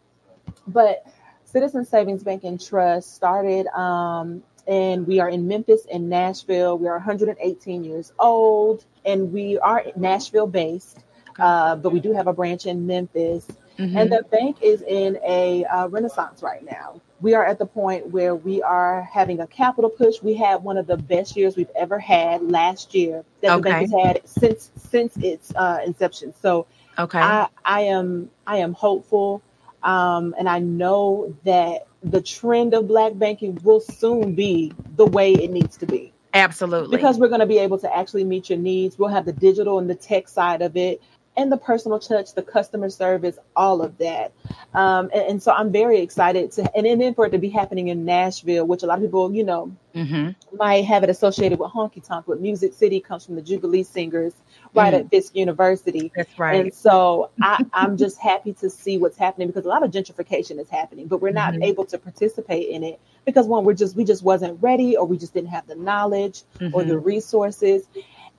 [0.67, 1.05] But
[1.45, 6.77] Citizen Savings Bank and Trust started, um, and we are in Memphis and Nashville.
[6.77, 10.99] We are 118 years old, and we are Nashville based,
[11.39, 13.47] uh, but we do have a branch in Memphis.
[13.77, 13.95] Mhm.
[13.95, 17.01] And the bank is in a uh, renaissance right now.
[17.21, 20.21] We are at the point where we are having a capital push.
[20.21, 23.91] We had one of the best years we've ever had last year that the bank
[23.91, 26.33] has had since since its uh, inception.
[26.41, 26.67] So
[26.97, 27.19] okay.
[27.19, 29.41] I, I am I am hopeful,
[29.83, 35.33] um, and I know that the trend of black banking will soon be the way
[35.33, 36.95] it needs to be Absolutely.
[36.95, 38.97] because we're going to be able to actually meet your needs.
[38.97, 41.01] We'll have the digital and the tech side of it,
[41.37, 44.33] and the personal touch, the customer service, all of that.
[44.73, 47.87] Um, and, and so I'm very excited to, and then for it to be happening
[47.87, 50.35] in Nashville, which a lot of people, you know, Mhm.
[50.57, 54.33] might have it associated with honky tonk, but Music City comes from the Jubilee Singers
[54.73, 54.99] right Mm.
[55.01, 56.11] at Fisk University.
[56.15, 56.61] That's right.
[56.65, 60.59] And so I, I'm just happy to see what's happening because a lot of gentrification
[60.59, 61.63] is happening, but we're not Mhm.
[61.63, 65.17] able to participate in it because one, we're just we just wasn't ready or we
[65.17, 67.83] just didn't have the knowledge or the resources.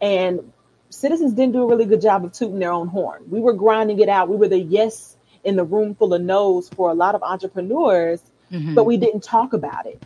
[0.01, 0.53] And
[0.93, 3.25] citizens didn't do a really good job of tooting their own horn.
[3.31, 4.29] We were grinding it out.
[4.29, 8.21] We were the yes in the room full of no's for a lot of entrepreneurs,
[8.53, 8.75] Mhm.
[8.75, 10.03] but we didn't talk about it.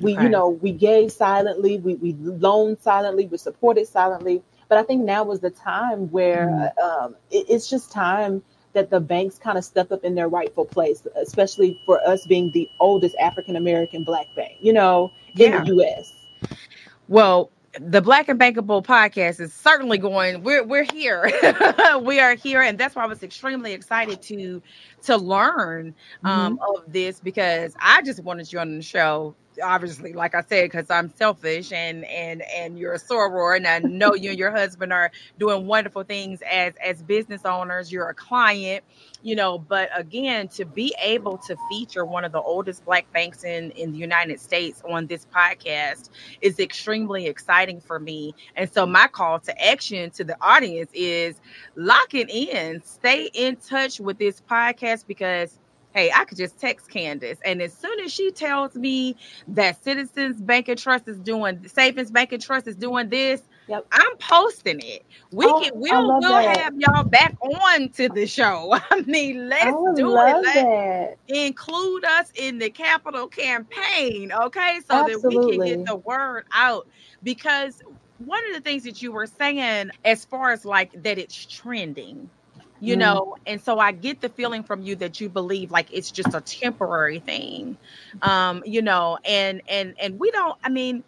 [0.00, 0.24] We, Okay.
[0.24, 4.42] you know, we gave silently, we, we loaned silently, we supported silently.
[4.68, 8.42] But I think now was the time where um, it, it's just time
[8.74, 12.52] that the banks kind of step up in their rightful place, especially for us being
[12.52, 15.60] the oldest African American black bank, you know, in Yeah.
[15.62, 16.12] the U.S.
[17.08, 17.50] Well,
[17.80, 20.42] the Black and Bankable podcast is certainly going.
[20.42, 21.30] We're we're here.
[22.02, 24.62] we are here, and that's why I was extremely excited to
[25.02, 29.34] to learn um, of this because I just wanted you on the show.
[29.62, 33.78] Obviously, like I said, because I'm selfish and and and you're a soror, and I
[33.80, 37.90] know you and your husband are doing wonderful things as as business owners.
[37.92, 38.84] You're a client,
[39.22, 39.58] you know.
[39.58, 43.92] But again, to be able to feature one of the oldest black banks in in
[43.92, 48.34] the United States on this podcast is extremely exciting for me.
[48.56, 51.40] And so my call to action to the audience is
[51.76, 55.58] lock it in, stay in touch with this podcast because
[55.98, 57.38] hey, I could just text Kandace.
[57.44, 59.16] And as soon as she tells me
[59.48, 63.86] that Citizens Bank and Trust is doing Savings Bank and Trust is doing this, Yep.
[63.92, 65.04] I'm posting it.
[65.32, 68.74] We Oh, can we'll we'll have y'all back on to the show.
[68.90, 70.36] I mean, let's I do it.
[70.42, 70.70] Let's
[71.28, 74.80] include us in the capital campaign, okay?
[74.88, 76.88] So that we can get the word out.
[77.22, 77.80] Because
[78.18, 82.30] one of the things that you were saying, as far as like that it's trending,
[82.80, 82.98] you Mm.
[82.98, 86.34] know, and so I get the feeling from you that you believe like it's just
[86.34, 87.76] a temporary thing,
[88.22, 90.56] um, you know, and and and we don't.
[90.64, 91.04] I mean.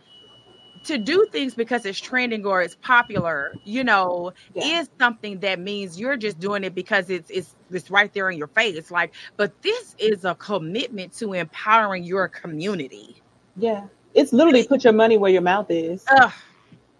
[0.84, 4.80] To do things because it's trending or it's popular, you know, Yeah.
[4.80, 8.38] is something that means you're just doing it because it's it's it's right there in
[8.38, 8.90] your face.
[8.90, 13.20] Like, but this is a commitment to empowering your community.
[13.56, 13.88] Yeah.
[14.14, 16.02] It's literally put your money where your mouth is.
[16.10, 16.32] Ugh.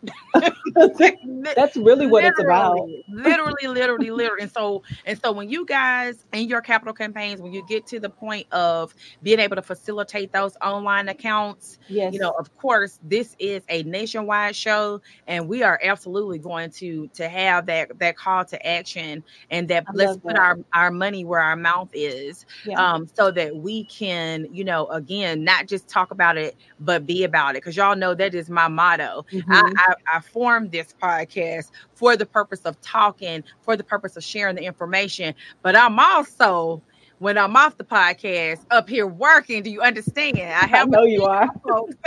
[1.55, 2.89] That's really what it's about.
[3.09, 4.43] Literally, literally, literally.
[4.43, 8.01] And so, and so, when you guys in your capital campaigns, when you get to
[8.01, 12.15] the point of being able to facilitate those online accounts, Yes.
[12.15, 17.09] you know, of course, this is a nationwide show, and we are absolutely going to
[17.15, 20.37] to have that that call to action, and that I let's put that.
[20.37, 22.79] our our money where our mouth is, Yeah.
[22.79, 27.25] um, so that we can, you know, again, not just talk about it, but be
[27.25, 27.59] about it.
[27.63, 29.25] Because y'all know that is my motto.
[29.33, 29.45] Mhm.
[29.49, 34.25] I, I, I formed this podcast for the purpose of talking, for the purpose of
[34.25, 35.35] sharing the information.
[35.63, 36.83] But I'm also,
[37.19, 39.63] when I'm off the podcast, up here working.
[39.63, 40.39] Do you understand?
[40.39, 41.49] I I have know you are.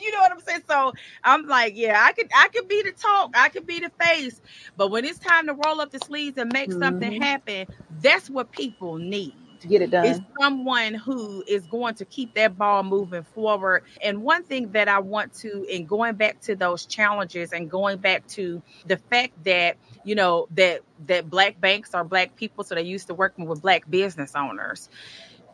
[0.00, 0.62] you know what I'm saying?
[0.68, 0.92] So
[1.24, 4.40] I'm like, yeah, I could I could be the talk, I could be the face.
[4.76, 7.22] But when it's time to roll up the sleeves and make something Mhm.
[7.22, 10.04] happen, that's what people need To get it done.
[10.04, 13.84] is someone who is going to keep that ball moving forward.
[14.02, 17.98] And one thing that I want to, in going back to those challenges and going
[17.98, 22.74] back to the fact that you know that that black banks are black people, so
[22.74, 24.88] they used to working with black business owners.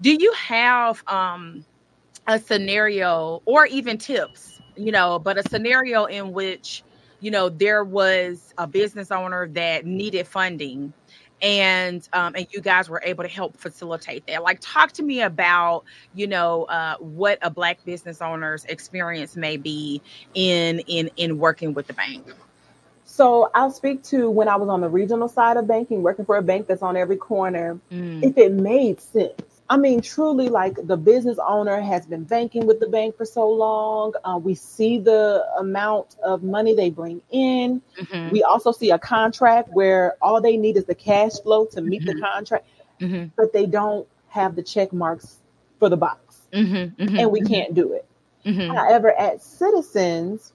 [0.01, 1.67] Do you have um,
[2.27, 6.83] a scenario or even tips, you know, but a scenario in which
[7.21, 10.95] you know there was a business owner that needed funding
[11.43, 14.43] and um, and you guys were able to help facilitate that.
[14.43, 15.85] Like talk to me about
[16.15, 20.03] you know uh, what a black business owner's experience may be
[20.35, 22.27] in in in working with the bank.
[23.05, 26.37] So I'll speak to when I was on the regional side of banking, working for
[26.37, 27.79] a bank that's on every corner.
[27.91, 29.33] Mm, If it made sense,
[29.71, 33.51] I mean, truly, like the business owner has been banking with the bank for so
[33.51, 34.15] long.
[34.25, 37.83] Uh, we see the amount of money they bring in.
[37.99, 38.31] Mm-hmm.
[38.31, 42.03] We also see a contract where all they need is the cash flow to meet
[42.03, 42.19] mm-hmm.
[42.19, 42.67] the contract,
[42.99, 43.27] mm-hmm.
[43.37, 45.37] but they don't have the check marks
[45.79, 47.03] for the box, mm-hmm.
[47.03, 47.19] Mm-hmm.
[47.19, 47.53] and we mm-hmm.
[47.53, 48.07] can't do it.
[48.75, 50.55] However, at Citizens,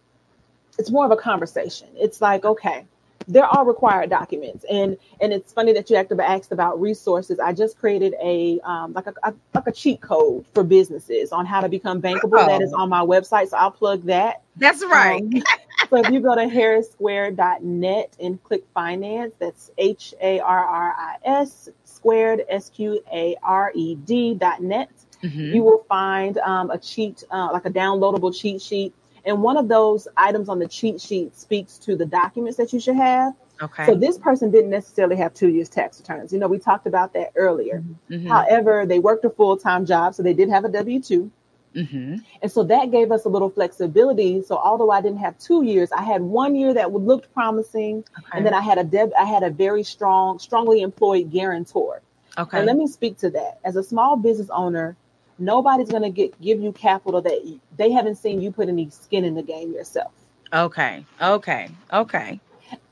[0.80, 1.88] it's more of a conversation.
[1.95, 2.86] It's like, okay,
[3.28, 4.65] there are required documents.
[4.69, 7.39] And and it's funny that you asked about resources.
[7.39, 11.45] I just created a um, like a, a, like a cheat code for businesses on
[11.45, 12.39] how to become bankable.
[12.39, 12.47] Oh.
[12.47, 14.41] that is on my website so i'll plug that.
[14.55, 15.21] That's right.
[15.21, 15.32] um,
[15.89, 24.91] so if you go to harrissquared.net and click finance that's h-a-r-r-i-s squared s-q-a-r-e-d dot net
[25.24, 25.55] mm-hmm.
[25.55, 28.93] you will find um, a cheat uh, like a downloadable cheat sheet
[29.26, 32.80] and one of those items on the cheat sheet speaks to the documents that you
[32.80, 33.34] should have.
[33.61, 33.86] Okay.
[33.86, 36.34] So this person didn't necessarily have two years tax returns.
[36.34, 37.80] You know, we talked about that earlier.
[37.80, 38.13] Mm-hmm.
[38.13, 38.28] mm-hmm.
[38.28, 41.32] However, they worked a full time job, so they did have a W 2.
[41.76, 42.15] Mm-hmm.
[42.41, 44.43] And so that gave us a little flexibility.
[44.43, 48.38] So although I didn't have two years, I had one year that looked promising, okay.
[48.38, 52.01] and then I had a deb- I had a very strong, strongly employed guarantor.
[52.38, 52.57] Okay.
[52.57, 53.59] And let me speak to that.
[53.63, 54.95] As a small business owner,
[55.39, 59.23] nobody's going to get give you capital that they haven't seen you put any skin
[59.23, 60.11] in the game yourself.
[60.53, 61.05] Okay.
[61.21, 61.69] Okay.
[61.91, 62.39] Okay.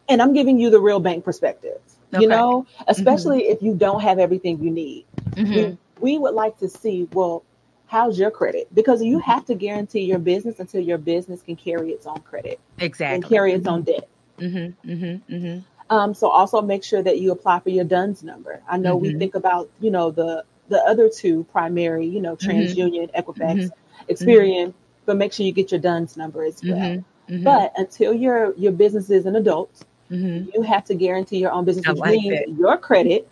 [0.10, 1.80] And I'm giving you the real bank perspective.
[2.14, 2.24] Okay.
[2.24, 3.54] You know, especially mm-hmm.
[3.54, 5.06] if you don't have everything you need.
[5.32, 5.54] Mm-hmm.
[5.54, 7.44] We, we would like to see, well,
[7.88, 8.74] how's your credit?
[8.74, 12.60] Because you have to guarantee your business until your business can carry its own credit.
[12.80, 13.16] Exactly.
[13.16, 14.10] And carry its own debt.
[14.40, 14.90] Mm-hmm.
[14.90, 15.34] Mm-hmm.
[15.34, 15.60] Mm-hmm.
[15.96, 18.62] Um, so also make sure that you apply for your DUNS number.
[18.68, 19.20] I know we mm-hmm.
[19.20, 22.50] think about, you know, the the other two primary, you know, mm-hmm.
[22.50, 23.32] TransUnion, mm-hmm.
[23.32, 24.12] Equifax, mm-hmm.
[24.12, 24.74] Experian,
[25.06, 26.78] but make sure you get your DUNS number as well.
[26.78, 27.34] Mm-hmm.
[27.34, 27.44] mm-hmm.
[27.44, 30.50] But until your your business is an adult, mm-hmm.
[30.54, 33.32] you have to guarantee your own business, which like means your credit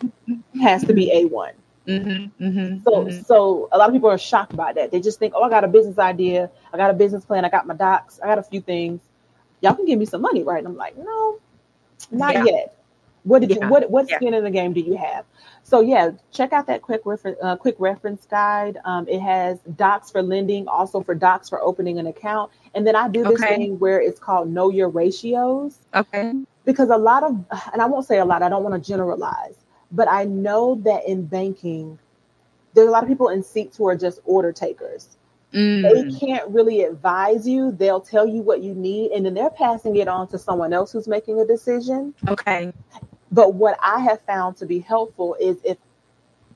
[0.60, 1.54] has to be a one.
[2.84, 4.90] So, so a lot of people are shocked by that.
[4.90, 7.48] They just think, "Oh, I got a business idea, I got a business plan, I
[7.48, 9.00] got my docs, I got a few things.
[9.60, 11.38] Y'all can give me some money, right?" And I'm like, "No,
[12.10, 12.44] not yeah.
[12.44, 12.76] yet.
[13.24, 13.64] What did yeah.
[13.64, 14.38] you, what what skin yeah.
[14.38, 15.24] in the game do you have?"
[15.62, 18.78] So yeah, check out that quick reference uh, quick reference guide.
[18.84, 22.96] Um, it has docs for lending, also for docs for opening an account, and then
[22.96, 23.56] I do this okay.
[23.56, 25.78] thing where it's called know your ratios.
[25.94, 26.32] Okay.
[26.64, 28.42] Because a lot of, and I won't say a lot.
[28.42, 29.54] I don't want to generalize,
[29.92, 31.98] but I know that in banking,
[32.74, 35.16] there's a lot of people in seats who are just order takers.
[35.52, 35.82] Mm.
[35.82, 37.72] They can't really advise you.
[37.72, 40.92] They'll tell you what you need, and then they're passing it on to someone else
[40.92, 42.14] who's making a decision.
[42.28, 42.72] Okay.
[43.30, 45.78] But what I have found to be helpful is if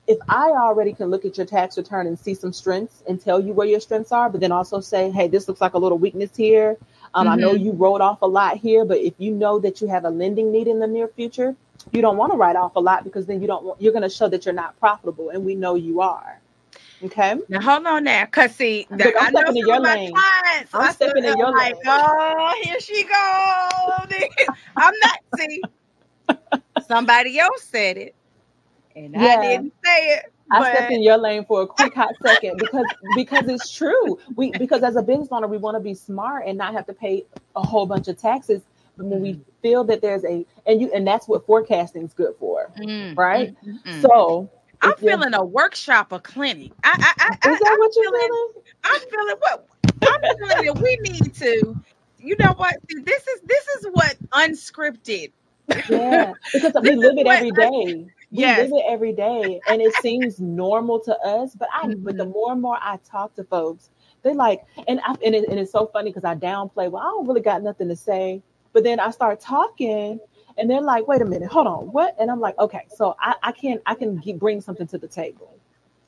[0.07, 3.41] if I already can look at your tax return and see some strengths and tell
[3.41, 5.97] you where your strengths are, but then also say, hey, this looks like a little
[5.99, 6.77] weakness here.
[7.15, 7.33] Um, mm-hmm.
[7.33, 7.65] I know mm-hmm.
[7.65, 10.53] you wrote off a lot here, but if you know that you have a lending
[10.53, 11.57] need in the near future,
[11.93, 14.03] you don't want to write off a lot because then you don't want, you're going
[14.03, 16.41] to show that you're not profitable, and we know you are.
[17.03, 17.35] Okay.
[17.49, 20.13] Now hold on now, cause see, the, I'm stepping in your lane.
[20.15, 21.83] Clients, I'm stepping in your like, lane.
[21.87, 24.57] Oh, here she goes.
[24.77, 25.19] I'm not.
[25.37, 25.63] See,
[26.87, 28.15] Somebody else said it,
[28.97, 29.37] and yeah.
[29.39, 30.33] I didn't say it.
[30.51, 30.77] I but...
[30.77, 34.19] stepped in your lane for a quick hot second because because it's true.
[34.37, 36.95] We because as a business owner, we want to be smart and not have to
[36.95, 37.25] pay
[37.57, 38.63] a whole bunch of taxes.
[38.97, 39.43] But when we mm-hmm.
[39.63, 43.55] feel that there's a and you and that's what forecasting is good for, mm, right?
[43.65, 44.51] Mm, mm, so
[44.83, 46.73] I'm feeling a workshop, a clinic.
[46.85, 48.53] I, I, I, is that I, what you're feeling, feeling?
[48.85, 49.67] I'm feeling what
[50.03, 51.81] I'm feeling that we need to.
[52.19, 52.77] You know what?
[52.89, 55.33] This is this is what unscripted
[55.89, 58.07] yeah, because we live it every day.
[58.31, 58.59] We yes.
[58.59, 61.55] live it every day, and it seems normal to us.
[61.55, 62.05] But I, mm-hmm.
[62.05, 62.33] but the mm-hmm.
[62.33, 63.91] more and more I talk to folks,
[64.23, 66.91] they like, and I, and, it, and it's so funny because I downplay.
[66.91, 68.43] Well, I don't really got nothing to say,
[68.73, 70.19] but then I start talking,
[70.59, 73.35] and they're like, "Wait a minute, hold on, what?" And I'm like, "Okay, so I,
[73.43, 75.59] I can I can bring something to the table."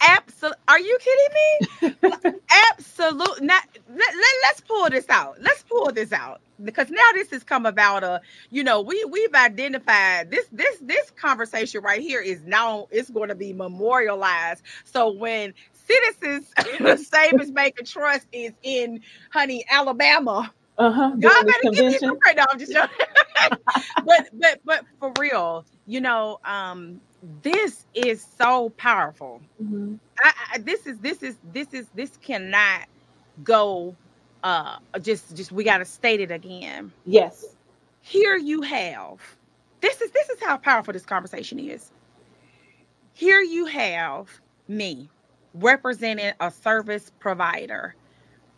[0.00, 0.58] Absolutely.
[0.68, 2.30] Are you kidding me?
[2.70, 3.46] Absolutely.
[3.46, 3.64] Not.
[3.88, 5.36] Let, let, us pull this out.
[5.40, 8.04] Let's pull this out because now this has come about.
[8.04, 8.20] A,
[8.50, 13.28] you know, we we've identified this this this conversation right here is now it's going
[13.28, 14.62] to be memorialized.
[14.84, 16.52] So when Citizens
[17.08, 20.52] Savings Bank and Trust is in, honey, Alabama.
[20.78, 21.12] Uh-huh.
[21.18, 22.44] God better give me some credit.
[22.50, 23.06] I'm just joking.
[24.04, 27.00] but but but for real, you know, um,
[27.42, 29.40] this is so powerful.
[29.62, 29.94] Mm-hmm.
[30.22, 32.86] I, I, this is this is this is this cannot
[33.42, 33.96] go.
[34.44, 36.92] Uh, just just we got to state it again.
[37.04, 37.44] Yes.
[38.02, 39.18] Here you have.
[39.80, 41.90] This is this is how powerful this conversation is.
[43.12, 44.28] Here you have
[44.68, 45.08] me
[45.54, 47.94] representing a service provider,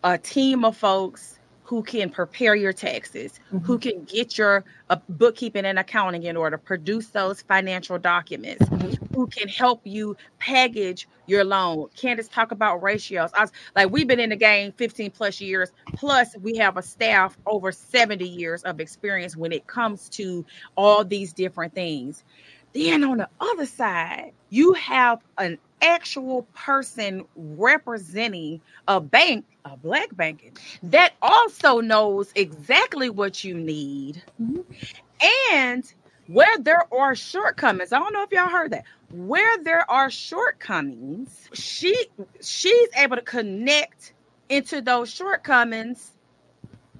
[0.02, 1.37] a team of folks
[1.68, 3.58] who can prepare your taxes, mm-hmm.
[3.58, 8.64] who can get your uh, bookkeeping and accounting in order, to produce those financial documents,
[8.64, 9.14] mm-hmm.
[9.14, 11.86] who can help you package your loan.
[11.94, 13.30] Kandace talk about ratios.
[13.34, 16.82] I was like, we've been in the game 15 plus years, plus we have a
[16.82, 22.24] staff over 70 years of experience when it comes to all these different things.
[22.72, 30.14] Then on the other side, you have an actual person representing a bank, a black
[30.16, 34.60] bank, that also knows exactly what you need mm-hmm.
[35.52, 35.92] and
[36.26, 37.92] where there are shortcomings.
[37.92, 38.84] I don't know if y'all heard that.
[39.10, 42.08] Where there are shortcomings, she
[42.42, 44.12] she's able to connect
[44.48, 46.12] into those shortcomings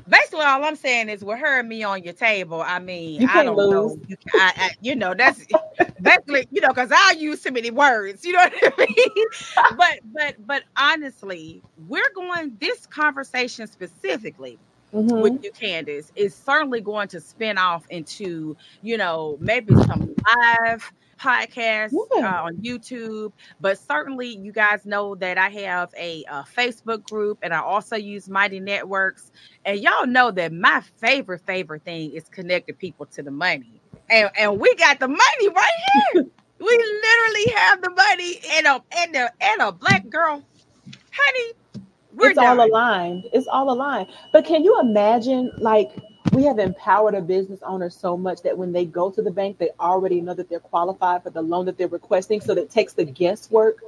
[0.09, 2.63] basically all I'm saying is with her and me on your table.
[2.63, 3.71] I mean, I don't lose.
[3.71, 4.03] know.
[4.09, 5.45] You, I, I, you know, that's
[6.03, 8.25] basically, you know, because I use too many words.
[8.25, 9.27] You know what I mean?
[9.77, 14.59] but but but honestly, we're going this conversation specifically.
[14.95, 15.21] Mm-hmm.
[15.21, 20.91] With you, Kandace, is certainly going to spin off into, you know, maybe some live
[21.19, 22.41] podcast yeah.
[22.41, 23.33] uh, on YouTube.
[23.61, 27.97] But certainly, you guys know that I have a, a, Facebook group and I also
[27.97, 29.31] use Mighty Networks.
[29.65, 33.81] And y'all know that my favorite, favorite thing is connecting people to the money.
[34.11, 35.73] And, and we got the money right
[36.13, 36.25] here.
[36.59, 40.43] we literally have the money and a, and a, and a black girl.
[41.13, 41.53] Honey,
[42.15, 42.59] we're it's done.
[42.59, 43.25] all aligned.
[43.33, 44.09] It's all aligned.
[44.33, 45.91] But can you imagine, like,
[46.39, 49.59] we have empowered a business owner so much that when they go to the bank,
[49.59, 52.41] they already know that they're qualified for the loan that they're requesting.
[52.41, 53.79] So that takes the guesswork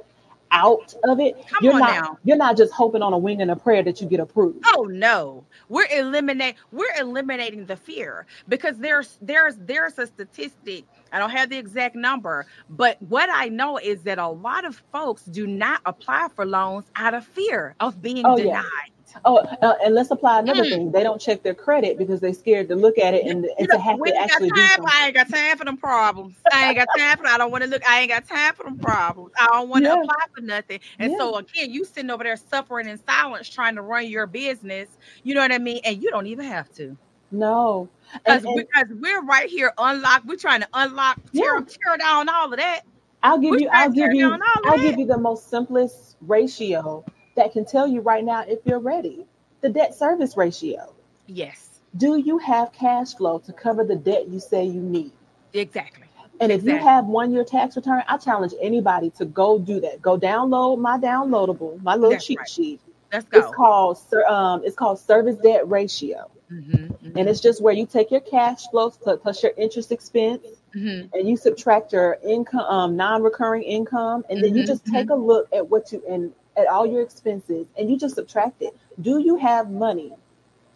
[0.51, 1.47] out of it.
[1.47, 2.17] Come you're not now.
[2.25, 4.65] you're not just hoping on a wing and a prayer that you get approved.
[4.75, 5.45] Oh no.
[5.69, 10.83] We're eliminate we're eliminating the fear because there's there's there's a statistic.
[11.13, 14.81] I don't have the exact number, but what I know is that a lot of
[14.91, 18.65] folks do not apply for loans out of fear of being oh, denied.
[18.65, 19.00] Yeah.
[19.25, 20.69] Oh, uh, and let's apply another mm.
[20.69, 20.91] thing.
[20.91, 23.79] They don't check their credit because they're scared to look at it and, and to
[23.79, 24.85] have to actually do something.
[24.87, 26.35] I ain't got time for them problems.
[26.51, 27.27] I ain't got time for.
[27.27, 27.87] I don't want to look.
[27.87, 29.31] I ain't got time for them problems.
[29.39, 30.01] I don't want to yeah.
[30.01, 30.79] apply for nothing.
[30.99, 31.17] And yeah.
[31.17, 34.89] so again, you sitting over there suffering in silence, trying to run your business.
[35.23, 35.81] You know what I mean?
[35.83, 36.97] And you don't even have to.
[37.33, 37.87] No,
[38.25, 40.25] and, and, because we're right here unlocked.
[40.25, 41.65] We're trying to unlock, tear, yeah.
[41.65, 42.81] tear down all of that.
[43.23, 43.69] I'll give we're you.
[43.71, 44.31] I'll give you.
[44.31, 44.81] I'll that.
[44.81, 47.05] give you the most simplest ratio
[47.35, 49.25] that can tell you right now if you're ready.
[49.61, 50.93] The debt service ratio.
[51.27, 51.69] Yes.
[51.95, 55.11] Do you have cash flow to cover the debt you say you need?
[55.53, 56.07] Exactly.
[56.41, 60.01] And if you have one year tax return, I challenge anybody to go do that.
[60.01, 62.49] Go download my downloadable, my little That's cheat right.
[62.49, 62.81] sheet.
[63.13, 63.39] Let's go.
[63.39, 67.17] It's called um, it's called service debt ratio, mm-hmm, mm-hmm.
[67.17, 71.15] and it's just where you take your cash flows plus your interest expense, mm-hmm.
[71.15, 75.21] and you subtract your income, um, non-recurring income, and then you mm-hmm, just take mm-hmm.
[75.21, 78.75] a look at what you and at all your expenses and you just subtract it.
[78.99, 80.13] Do you have money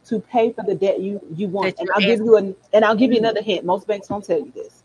[0.06, 1.76] to pay for the debt you you want?
[1.80, 3.26] And I'll give you an and I'll give you mm-hmm.
[3.26, 3.66] another hint.
[3.66, 4.84] Most banks won't tell you this.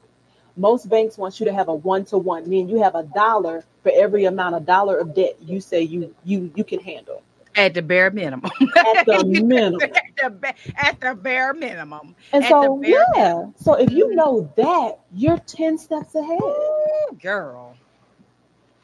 [0.56, 3.64] Most banks want you to have a one to one, meaning you have a dollar
[3.82, 7.22] for every amount of dollar of debt you say you you you can handle.
[7.56, 8.50] At the bare minimum.
[8.76, 9.80] At the minimum.
[10.22, 12.14] at, the, at the bare minimum.
[12.32, 13.04] And so yeah.
[13.14, 13.54] Minimum.
[13.56, 14.14] So if you mm.
[14.14, 16.40] know that, you're 10 steps ahead.
[16.40, 17.76] Ooh, girl.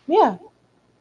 [0.08, 0.38] Yeah.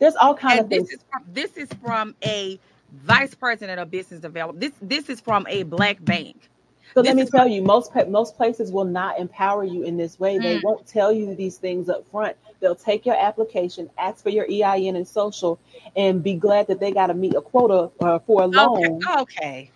[0.06, 0.92] There's all kinds of this things.
[0.92, 2.60] Is from, this is from a
[2.94, 4.60] vice president of business development.
[4.60, 6.48] This this is from a black bank.
[6.94, 10.20] So this let me tell you, most most places will not empower you in this
[10.20, 10.38] way.
[10.38, 10.44] Mm.
[10.44, 12.38] They won't tell you these things up front.
[12.60, 15.60] They'll take your application, ask for your EIN and social,
[15.96, 19.02] and be glad that they got to meet a quota uh, for a loan.
[19.22, 19.72] Okay.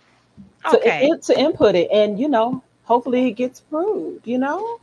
[0.72, 1.08] Okay.
[1.10, 4.28] To, to input it, and you know, hopefully it gets approved.
[4.28, 4.78] You know.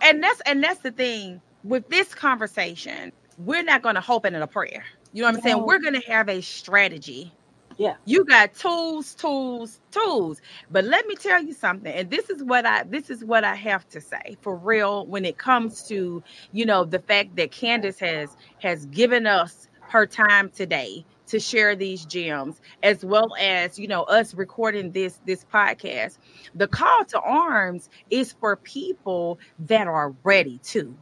[0.00, 4.34] And that's and that's the thing with this conversation we're not going to hope in
[4.34, 4.84] a prayer.
[5.12, 5.64] You know what I'm saying?
[5.64, 7.32] We're going to have a strategy.
[7.78, 7.94] Yeah.
[8.04, 10.40] You got tools, tools, tools.
[10.70, 11.92] But let me tell you something.
[11.92, 15.24] And this is what I this is what I have to say for real when
[15.24, 16.22] it comes to,
[16.52, 21.74] you know, the fact that Kandace has has given us her time today to share
[21.74, 26.18] these gems as well as you know us recording this this podcast
[26.54, 30.94] the call to arms is for people that are ready to.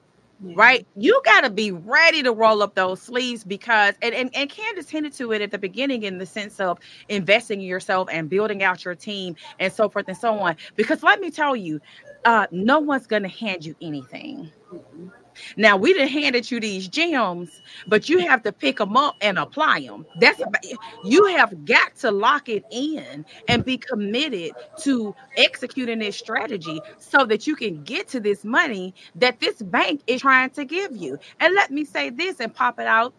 [0.42, 0.86] Right?
[0.96, 4.88] You got to be ready to roll up those sleeves because, and, and, and Kandace
[4.88, 6.78] hinted to it at the beginning in the sense of
[7.08, 10.56] investing in yourself and building out your team and so forth and so on.
[10.76, 11.80] Because let me tell you,
[12.24, 14.50] uh, no one's going to hand you anything.
[14.72, 15.08] Mm-hmm.
[15.56, 19.38] Now we didn't handed you these gems, but you have to pick them up and
[19.38, 20.06] apply them.
[20.20, 20.64] That's about,
[21.04, 24.52] you have got to lock it in and be committed
[24.82, 30.02] to executing this strategy so that you can get to this money that this bank
[30.06, 31.18] is trying to give you.
[31.40, 33.14] And let me say this and pop it out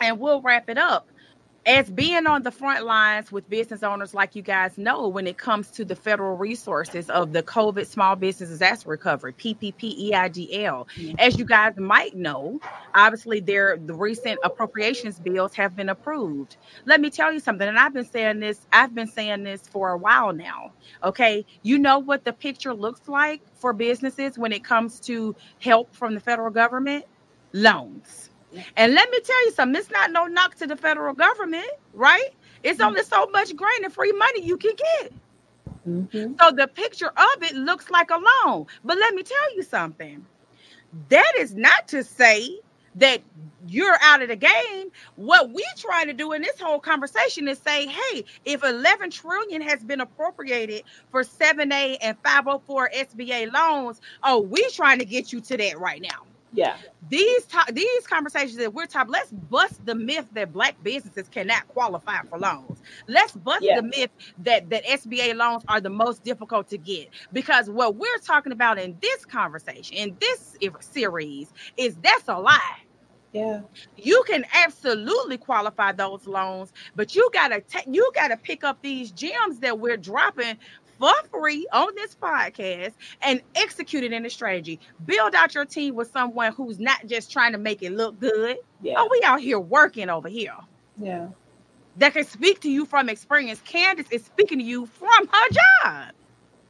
[0.00, 1.08] and we'll wrap it up.
[1.66, 5.36] As being on the front lines with business owners like you guys know when it
[5.36, 10.86] comes to the federal resources of the covid small business disaster recovery ppp eidl
[11.18, 12.60] as you guys might know
[12.94, 16.56] obviously there the recent appropriations bills have been approved.
[16.84, 19.90] Let me tell you something and i've been saying this i've been saying this for
[19.90, 21.44] a while now okay?
[21.62, 26.14] You know what the picture looks like for businesses when it comes to help from
[26.14, 27.04] the federal government?
[27.52, 28.30] Loans
[28.76, 32.30] and let me tell you something, it's not no knock to the federal government, right?
[32.62, 35.12] It's only so much grain and free money you can get.
[35.86, 36.34] Mm-hmm.
[36.40, 38.66] So the picture of it looks like a loan.
[38.84, 40.24] But let me tell you something.
[41.10, 42.58] That is not to say
[42.96, 43.20] that
[43.68, 44.90] you're out of the game.
[45.16, 49.60] What we try to do in this whole conversation is say, hey, if 11 trillion
[49.62, 55.40] has been appropriated for 7A and 504 SBA loans, oh, we trying to get you
[55.42, 56.24] to that right now.
[56.56, 56.76] Yeah.
[57.08, 61.68] These to- these conversations that we're talking, let's bust the myth that black businesses cannot
[61.68, 62.80] qualify for loans.
[63.06, 63.76] Let's bust yeah.
[63.76, 68.18] the myth that that SBA loans are the most difficult to get because what we're
[68.24, 72.78] talking about in this conversation, in this series, is that's a lie.
[73.32, 73.60] Yeah.
[73.96, 79.10] You can absolutely qualify those loans, but you gotta take you gotta pick up these
[79.10, 80.56] gems that we're dropping
[80.98, 82.92] for free on this podcast
[83.22, 84.80] and execute it in a strategy.
[85.04, 88.58] Build out your team with someone who's not just trying to make it look good.
[88.82, 88.94] Yeah.
[88.98, 90.56] Oh, we out here working over here.
[91.00, 91.28] Yeah.
[91.98, 93.60] That can speak to you from experience.
[93.66, 95.48] Kandace is speaking to you from her
[95.84, 96.14] job.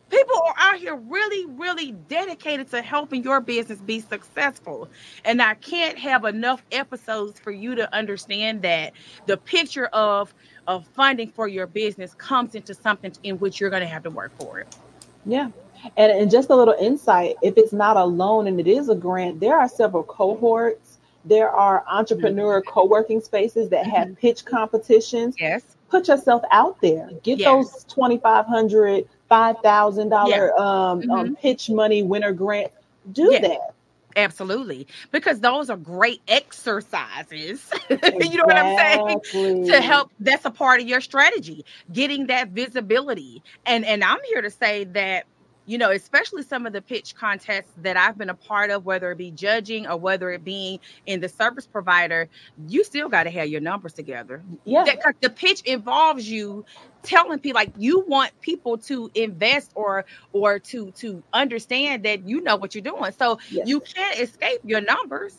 [0.09, 4.89] People are out here really, really dedicated to helping your business be successful.
[5.25, 8.93] And I can't have enough episodes for you to understand that
[9.27, 10.33] the picture of
[10.69, 14.11] of funding for your business comes into something in which you're going to have to
[14.11, 14.77] work for it.
[15.25, 15.51] Yeah.
[15.97, 18.95] And, and just a little insight if it's not a loan and it is a
[18.95, 20.99] grant, there are several cohorts.
[21.25, 22.71] There are entrepreneur mm-hmm.
[22.71, 24.15] co working spaces that have mm-hmm.
[24.15, 25.35] pitch competitions.
[25.39, 25.63] Yes.
[25.89, 27.11] Put yourself out there.
[27.23, 27.47] Get yes.
[27.47, 30.51] those 2500 $5,000 yeah.
[30.59, 31.11] um, mm-hmm.
[31.11, 32.73] um, pitch money winner grant.
[33.13, 33.41] Do yeah.
[33.41, 33.75] that.
[34.17, 34.87] Absolutely.
[35.11, 37.71] Because those are great exercises.
[37.91, 38.29] Exactly.
[38.31, 39.67] you know what I'm saying?
[39.67, 43.43] To help that's a part of your strategy, getting that visibility.
[43.67, 45.27] And and I'm here to say that
[45.67, 49.11] you know, especially some of the pitch contests that I've been a part of, whether
[49.11, 52.29] it be judging or whether it be in the service provider,
[52.69, 54.43] you still got to have your numbers together.
[54.65, 54.85] Yeah.
[54.85, 56.65] That, the pitch involves you
[57.03, 62.41] telling people like you want people to invest or or to to understand that you
[62.41, 63.13] know what you're doing.
[63.13, 63.69] So yes.
[63.69, 65.37] you can't escape your numbers.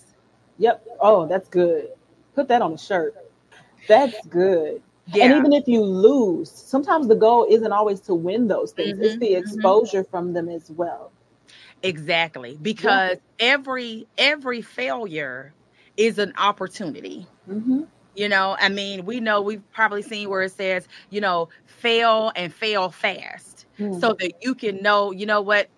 [0.58, 0.86] Yep.
[1.00, 1.90] Oh, that's good.
[2.36, 3.16] Put that on a shirt.
[3.88, 4.82] That's good.
[5.14, 5.26] Yeah.
[5.26, 8.94] And even if you lose, sometimes the goal isn't always to win those things.
[8.94, 9.40] Mm-hmm, it's the mm-hmm.
[9.40, 10.12] exposure mm-hmm.
[10.12, 11.12] from them as well.
[11.84, 12.58] Exactly.
[12.62, 13.48] Because yeah.
[13.54, 15.54] every every failure
[15.96, 17.28] is an opportunity.
[17.50, 17.84] Mm-hmm.
[18.16, 22.32] You know, I mean, we know we've probably seen where it says, you know, fail
[22.36, 23.66] and fail fast.
[23.80, 24.02] Mm.
[24.02, 25.70] So that you can know, you know what,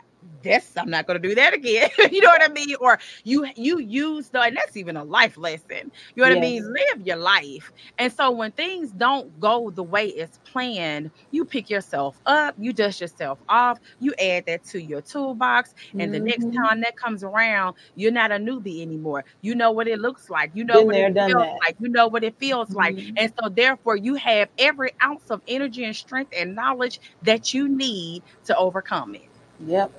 [0.41, 1.89] this I'm not going to do that again.
[2.11, 2.75] you know what I mean?
[2.79, 5.91] Or you you use the and that's even a life lesson.
[6.15, 6.37] You know what.
[6.37, 6.63] I mean?
[6.73, 7.71] Live your life.
[7.97, 12.73] And so when things don't go the way it's planned, you pick yourself up, you
[12.73, 16.11] dust yourself off, you add that to your toolbox, and mm-hmm.
[16.11, 16.63] the next mm-hmm.
[16.63, 19.25] time that comes around, you're not a newbie anymore.
[19.41, 20.51] You know what it looks like.
[20.53, 21.59] You know Been what there, it feels that.
[21.65, 21.75] like.
[21.79, 22.77] You know what it feels mm-hmm.
[22.77, 22.97] like.
[23.17, 27.67] And so therefore you have every ounce of energy and strength and knowledge that you
[27.67, 29.27] need to overcome it.
[29.65, 29.91] Yep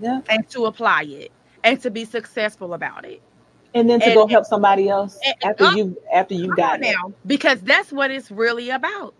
[0.00, 0.20] yeah.
[0.28, 1.32] and to apply it
[1.64, 3.22] and to be successful about it
[3.74, 6.80] and then to and, go help somebody else and, after uh, you after you got
[6.80, 9.14] it now because that's what it's really about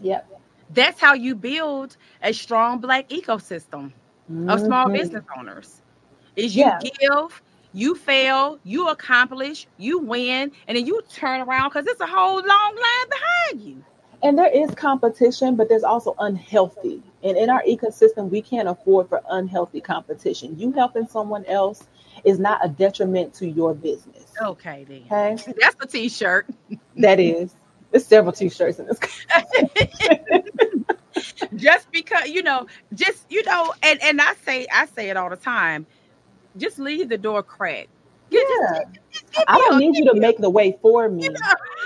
[0.00, 0.28] yep
[0.70, 3.92] that's how you build a strong black ecosystem
[4.30, 4.48] mm-hmm.
[4.48, 4.96] of small mm-hmm.
[4.96, 5.82] business owners
[6.36, 6.78] is you yeah.
[6.80, 7.42] give
[7.74, 12.36] you fail you accomplish you win and then you turn around because it's a whole
[12.36, 13.84] long line behind you
[14.22, 19.08] and there is competition but there's also unhealthy and in our ecosystem, we can't afford
[19.08, 20.58] for unhealthy competition.
[20.58, 21.86] You helping someone else
[22.24, 24.32] is not a detriment to your business.
[24.40, 25.34] Okay, then.
[25.34, 25.54] Okay.
[25.60, 26.48] That's a t-shirt.
[26.96, 27.54] That is.
[27.90, 28.98] There's several t-shirts in this.
[31.56, 35.30] just because, you know, just you know, and and I say I say it all
[35.30, 35.86] the time.
[36.56, 37.88] Just leave the door cracked.
[38.32, 38.40] Yeah.
[38.42, 41.28] Just, just, just I don't need you to make the way for me.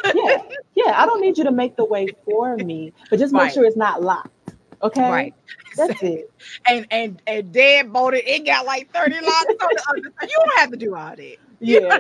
[0.05, 0.43] yeah.
[0.75, 1.01] Yeah.
[1.01, 3.53] I don't need you to make the way for me, but just make right.
[3.53, 4.55] sure it's not locked.
[4.83, 5.11] Okay.
[5.11, 5.35] Right.
[5.77, 6.31] That's it.
[6.69, 10.29] And and and dead bolted, it got like 30 locks on the other side.
[10.31, 11.37] You don't have to do all that.
[11.61, 11.99] Yeah.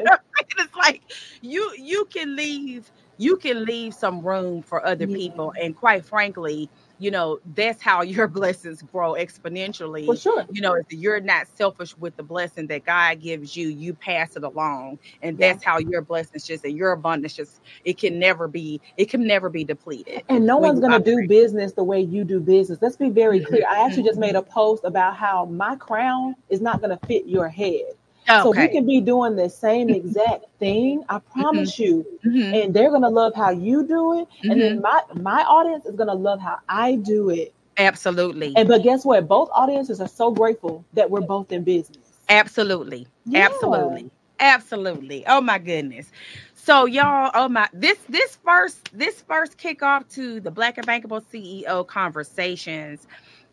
[0.58, 1.02] It's like
[1.40, 5.16] you you can leave you can leave some room for other yeah.
[5.16, 5.52] people.
[5.60, 6.68] And quite frankly,
[6.98, 10.06] you know, that's how your blessings grow exponentially.
[10.06, 10.46] For sure.
[10.50, 14.36] You know, if you're not selfish with the blessing that God gives you, you pass
[14.36, 14.98] it along.
[15.22, 15.70] And that's yeah.
[15.70, 19.48] how your blessings just and your abundance just it can never be, it can never
[19.48, 20.22] be depleted.
[20.28, 22.78] And no one's gonna do business the way you do business.
[22.80, 23.48] Let's be very mm-hmm.
[23.48, 23.64] clear.
[23.68, 24.48] I actually just made mm-hmm.
[24.48, 27.94] a post about how my crown is not gonna fit your head.
[28.28, 28.42] Okay.
[28.42, 31.04] So we can be doing the same exact thing.
[31.08, 31.40] I mm-hmm.
[31.40, 31.82] promise mm-hmm.
[31.82, 32.06] you.
[32.24, 32.54] Mm-hmm.
[32.54, 34.28] And they're gonna love how you do it.
[34.28, 34.50] Mm-hmm.
[34.50, 35.22] And then mm-hmm.
[35.22, 37.54] my my audience is gonna love how I do it.
[37.78, 38.52] Absolutely.
[38.56, 39.28] And but guess what?
[39.28, 41.98] Both audiences are so grateful that we're both in business.
[42.28, 43.06] Absolutely.
[43.26, 43.46] Yeah.
[43.46, 44.10] Absolutely.
[44.40, 45.24] Absolutely.
[45.26, 46.10] Oh my goodness.
[46.54, 51.22] So y'all, oh my, this this first this first kickoff to the Black and Bankable
[51.22, 53.06] CEO conversations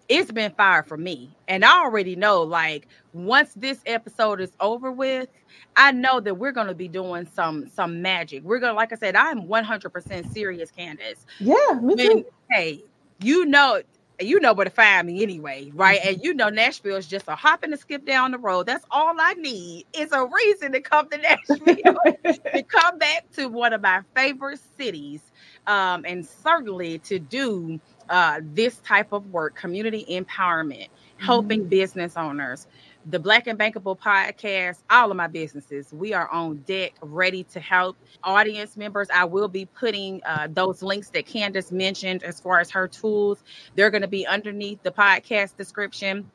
[0.10, 1.36] it's been fire for me.
[1.48, 5.30] And I already know, like, once this episode is over with,
[5.76, 8.44] I know that we're gonna be doing some some magic.
[8.44, 11.26] We're gonna, like I said, I'm 100% serious, Kandace.
[11.40, 12.26] Yeah, me too.
[12.52, 12.84] hey,
[13.20, 13.82] you know,
[14.20, 16.00] you know where to find me anyway, right?
[16.04, 18.66] And you know Nashville is just a hop and a skip down the road.
[18.66, 19.86] That's all I need.
[19.94, 21.58] It's a reason to come to Nashville,
[22.54, 25.22] to come back to one of my favorite cities,
[25.68, 27.80] um, and certainly to do
[28.10, 30.88] uh, this type of work, community empowerment,
[31.18, 31.70] helping mm-hmm.
[31.70, 32.68] business owners.
[33.06, 37.60] The Black and Bankable podcast, all of my businesses, we are on deck, ready to
[37.60, 39.10] help audience members.
[39.14, 43.44] I will be putting uh, those links that Kandace mentioned as far as her tools.
[43.76, 46.32] They're going to be underneath the podcast description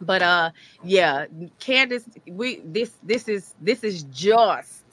[0.00, 0.50] but uh
[0.84, 1.26] yeah
[1.58, 4.84] kandace we this this is this is just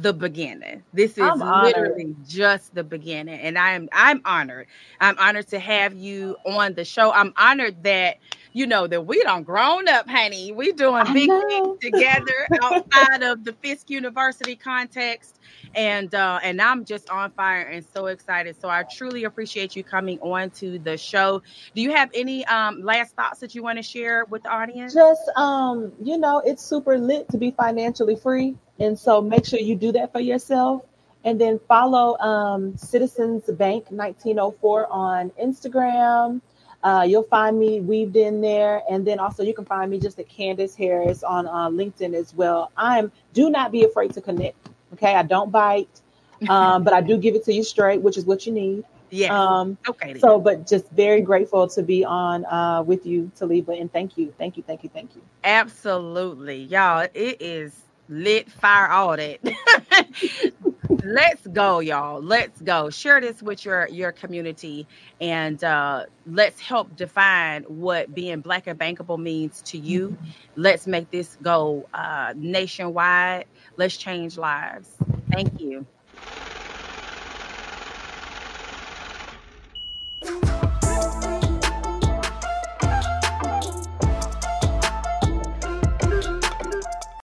[0.00, 0.82] the beginning.
[0.92, 4.66] This is literally just the beginning, and I am I'm honored.
[5.00, 7.12] I'm honored to have you on the show.
[7.12, 8.18] I'm honored that
[8.52, 10.52] you know that we don't grown up, honey.
[10.52, 15.38] We doing big things together outside of the Fisk University context,
[15.74, 18.60] and uh, and I'm just on fire and so excited.
[18.60, 21.42] So I truly appreciate you coming on to the show.
[21.74, 24.94] Do you have any um, last thoughts that you want to share with the audience?
[24.94, 28.56] Just um, you know, it's super lit to be financially free.
[28.80, 30.82] And so make sure you do that for yourself.
[31.22, 36.40] And then follow um, Citizens Bank 1904 on Instagram.
[36.82, 38.82] Uh, you'll find me weaved in there.
[38.90, 42.34] And then also you can find me just at Kandace Harris on uh, LinkedIn as
[42.34, 42.72] well.
[42.74, 44.70] I'm do not be afraid to connect.
[44.94, 45.14] Okay.
[45.14, 46.00] I don't bite,
[46.48, 48.84] um, but I do give it to you straight, which is what you need.
[49.10, 49.38] Yeah.
[49.38, 50.18] Um, okay.
[50.18, 54.32] So, but just very grateful to be on uh, with you, Taliba, and thank you,
[54.38, 55.22] thank you, thank you, thank you.
[55.44, 57.06] Absolutely, y'all.
[57.12, 57.74] It is
[58.10, 59.40] lit, fire, all that.
[61.04, 62.22] let's go, y'all.
[62.22, 62.90] Let's go.
[62.90, 64.86] Share this with your your community,
[65.20, 70.18] and uh, let's help define what being black and bankable means to you.
[70.56, 73.46] Let's make this go uh, nationwide.
[73.76, 74.90] Let's change lives.
[75.32, 75.86] Thank you.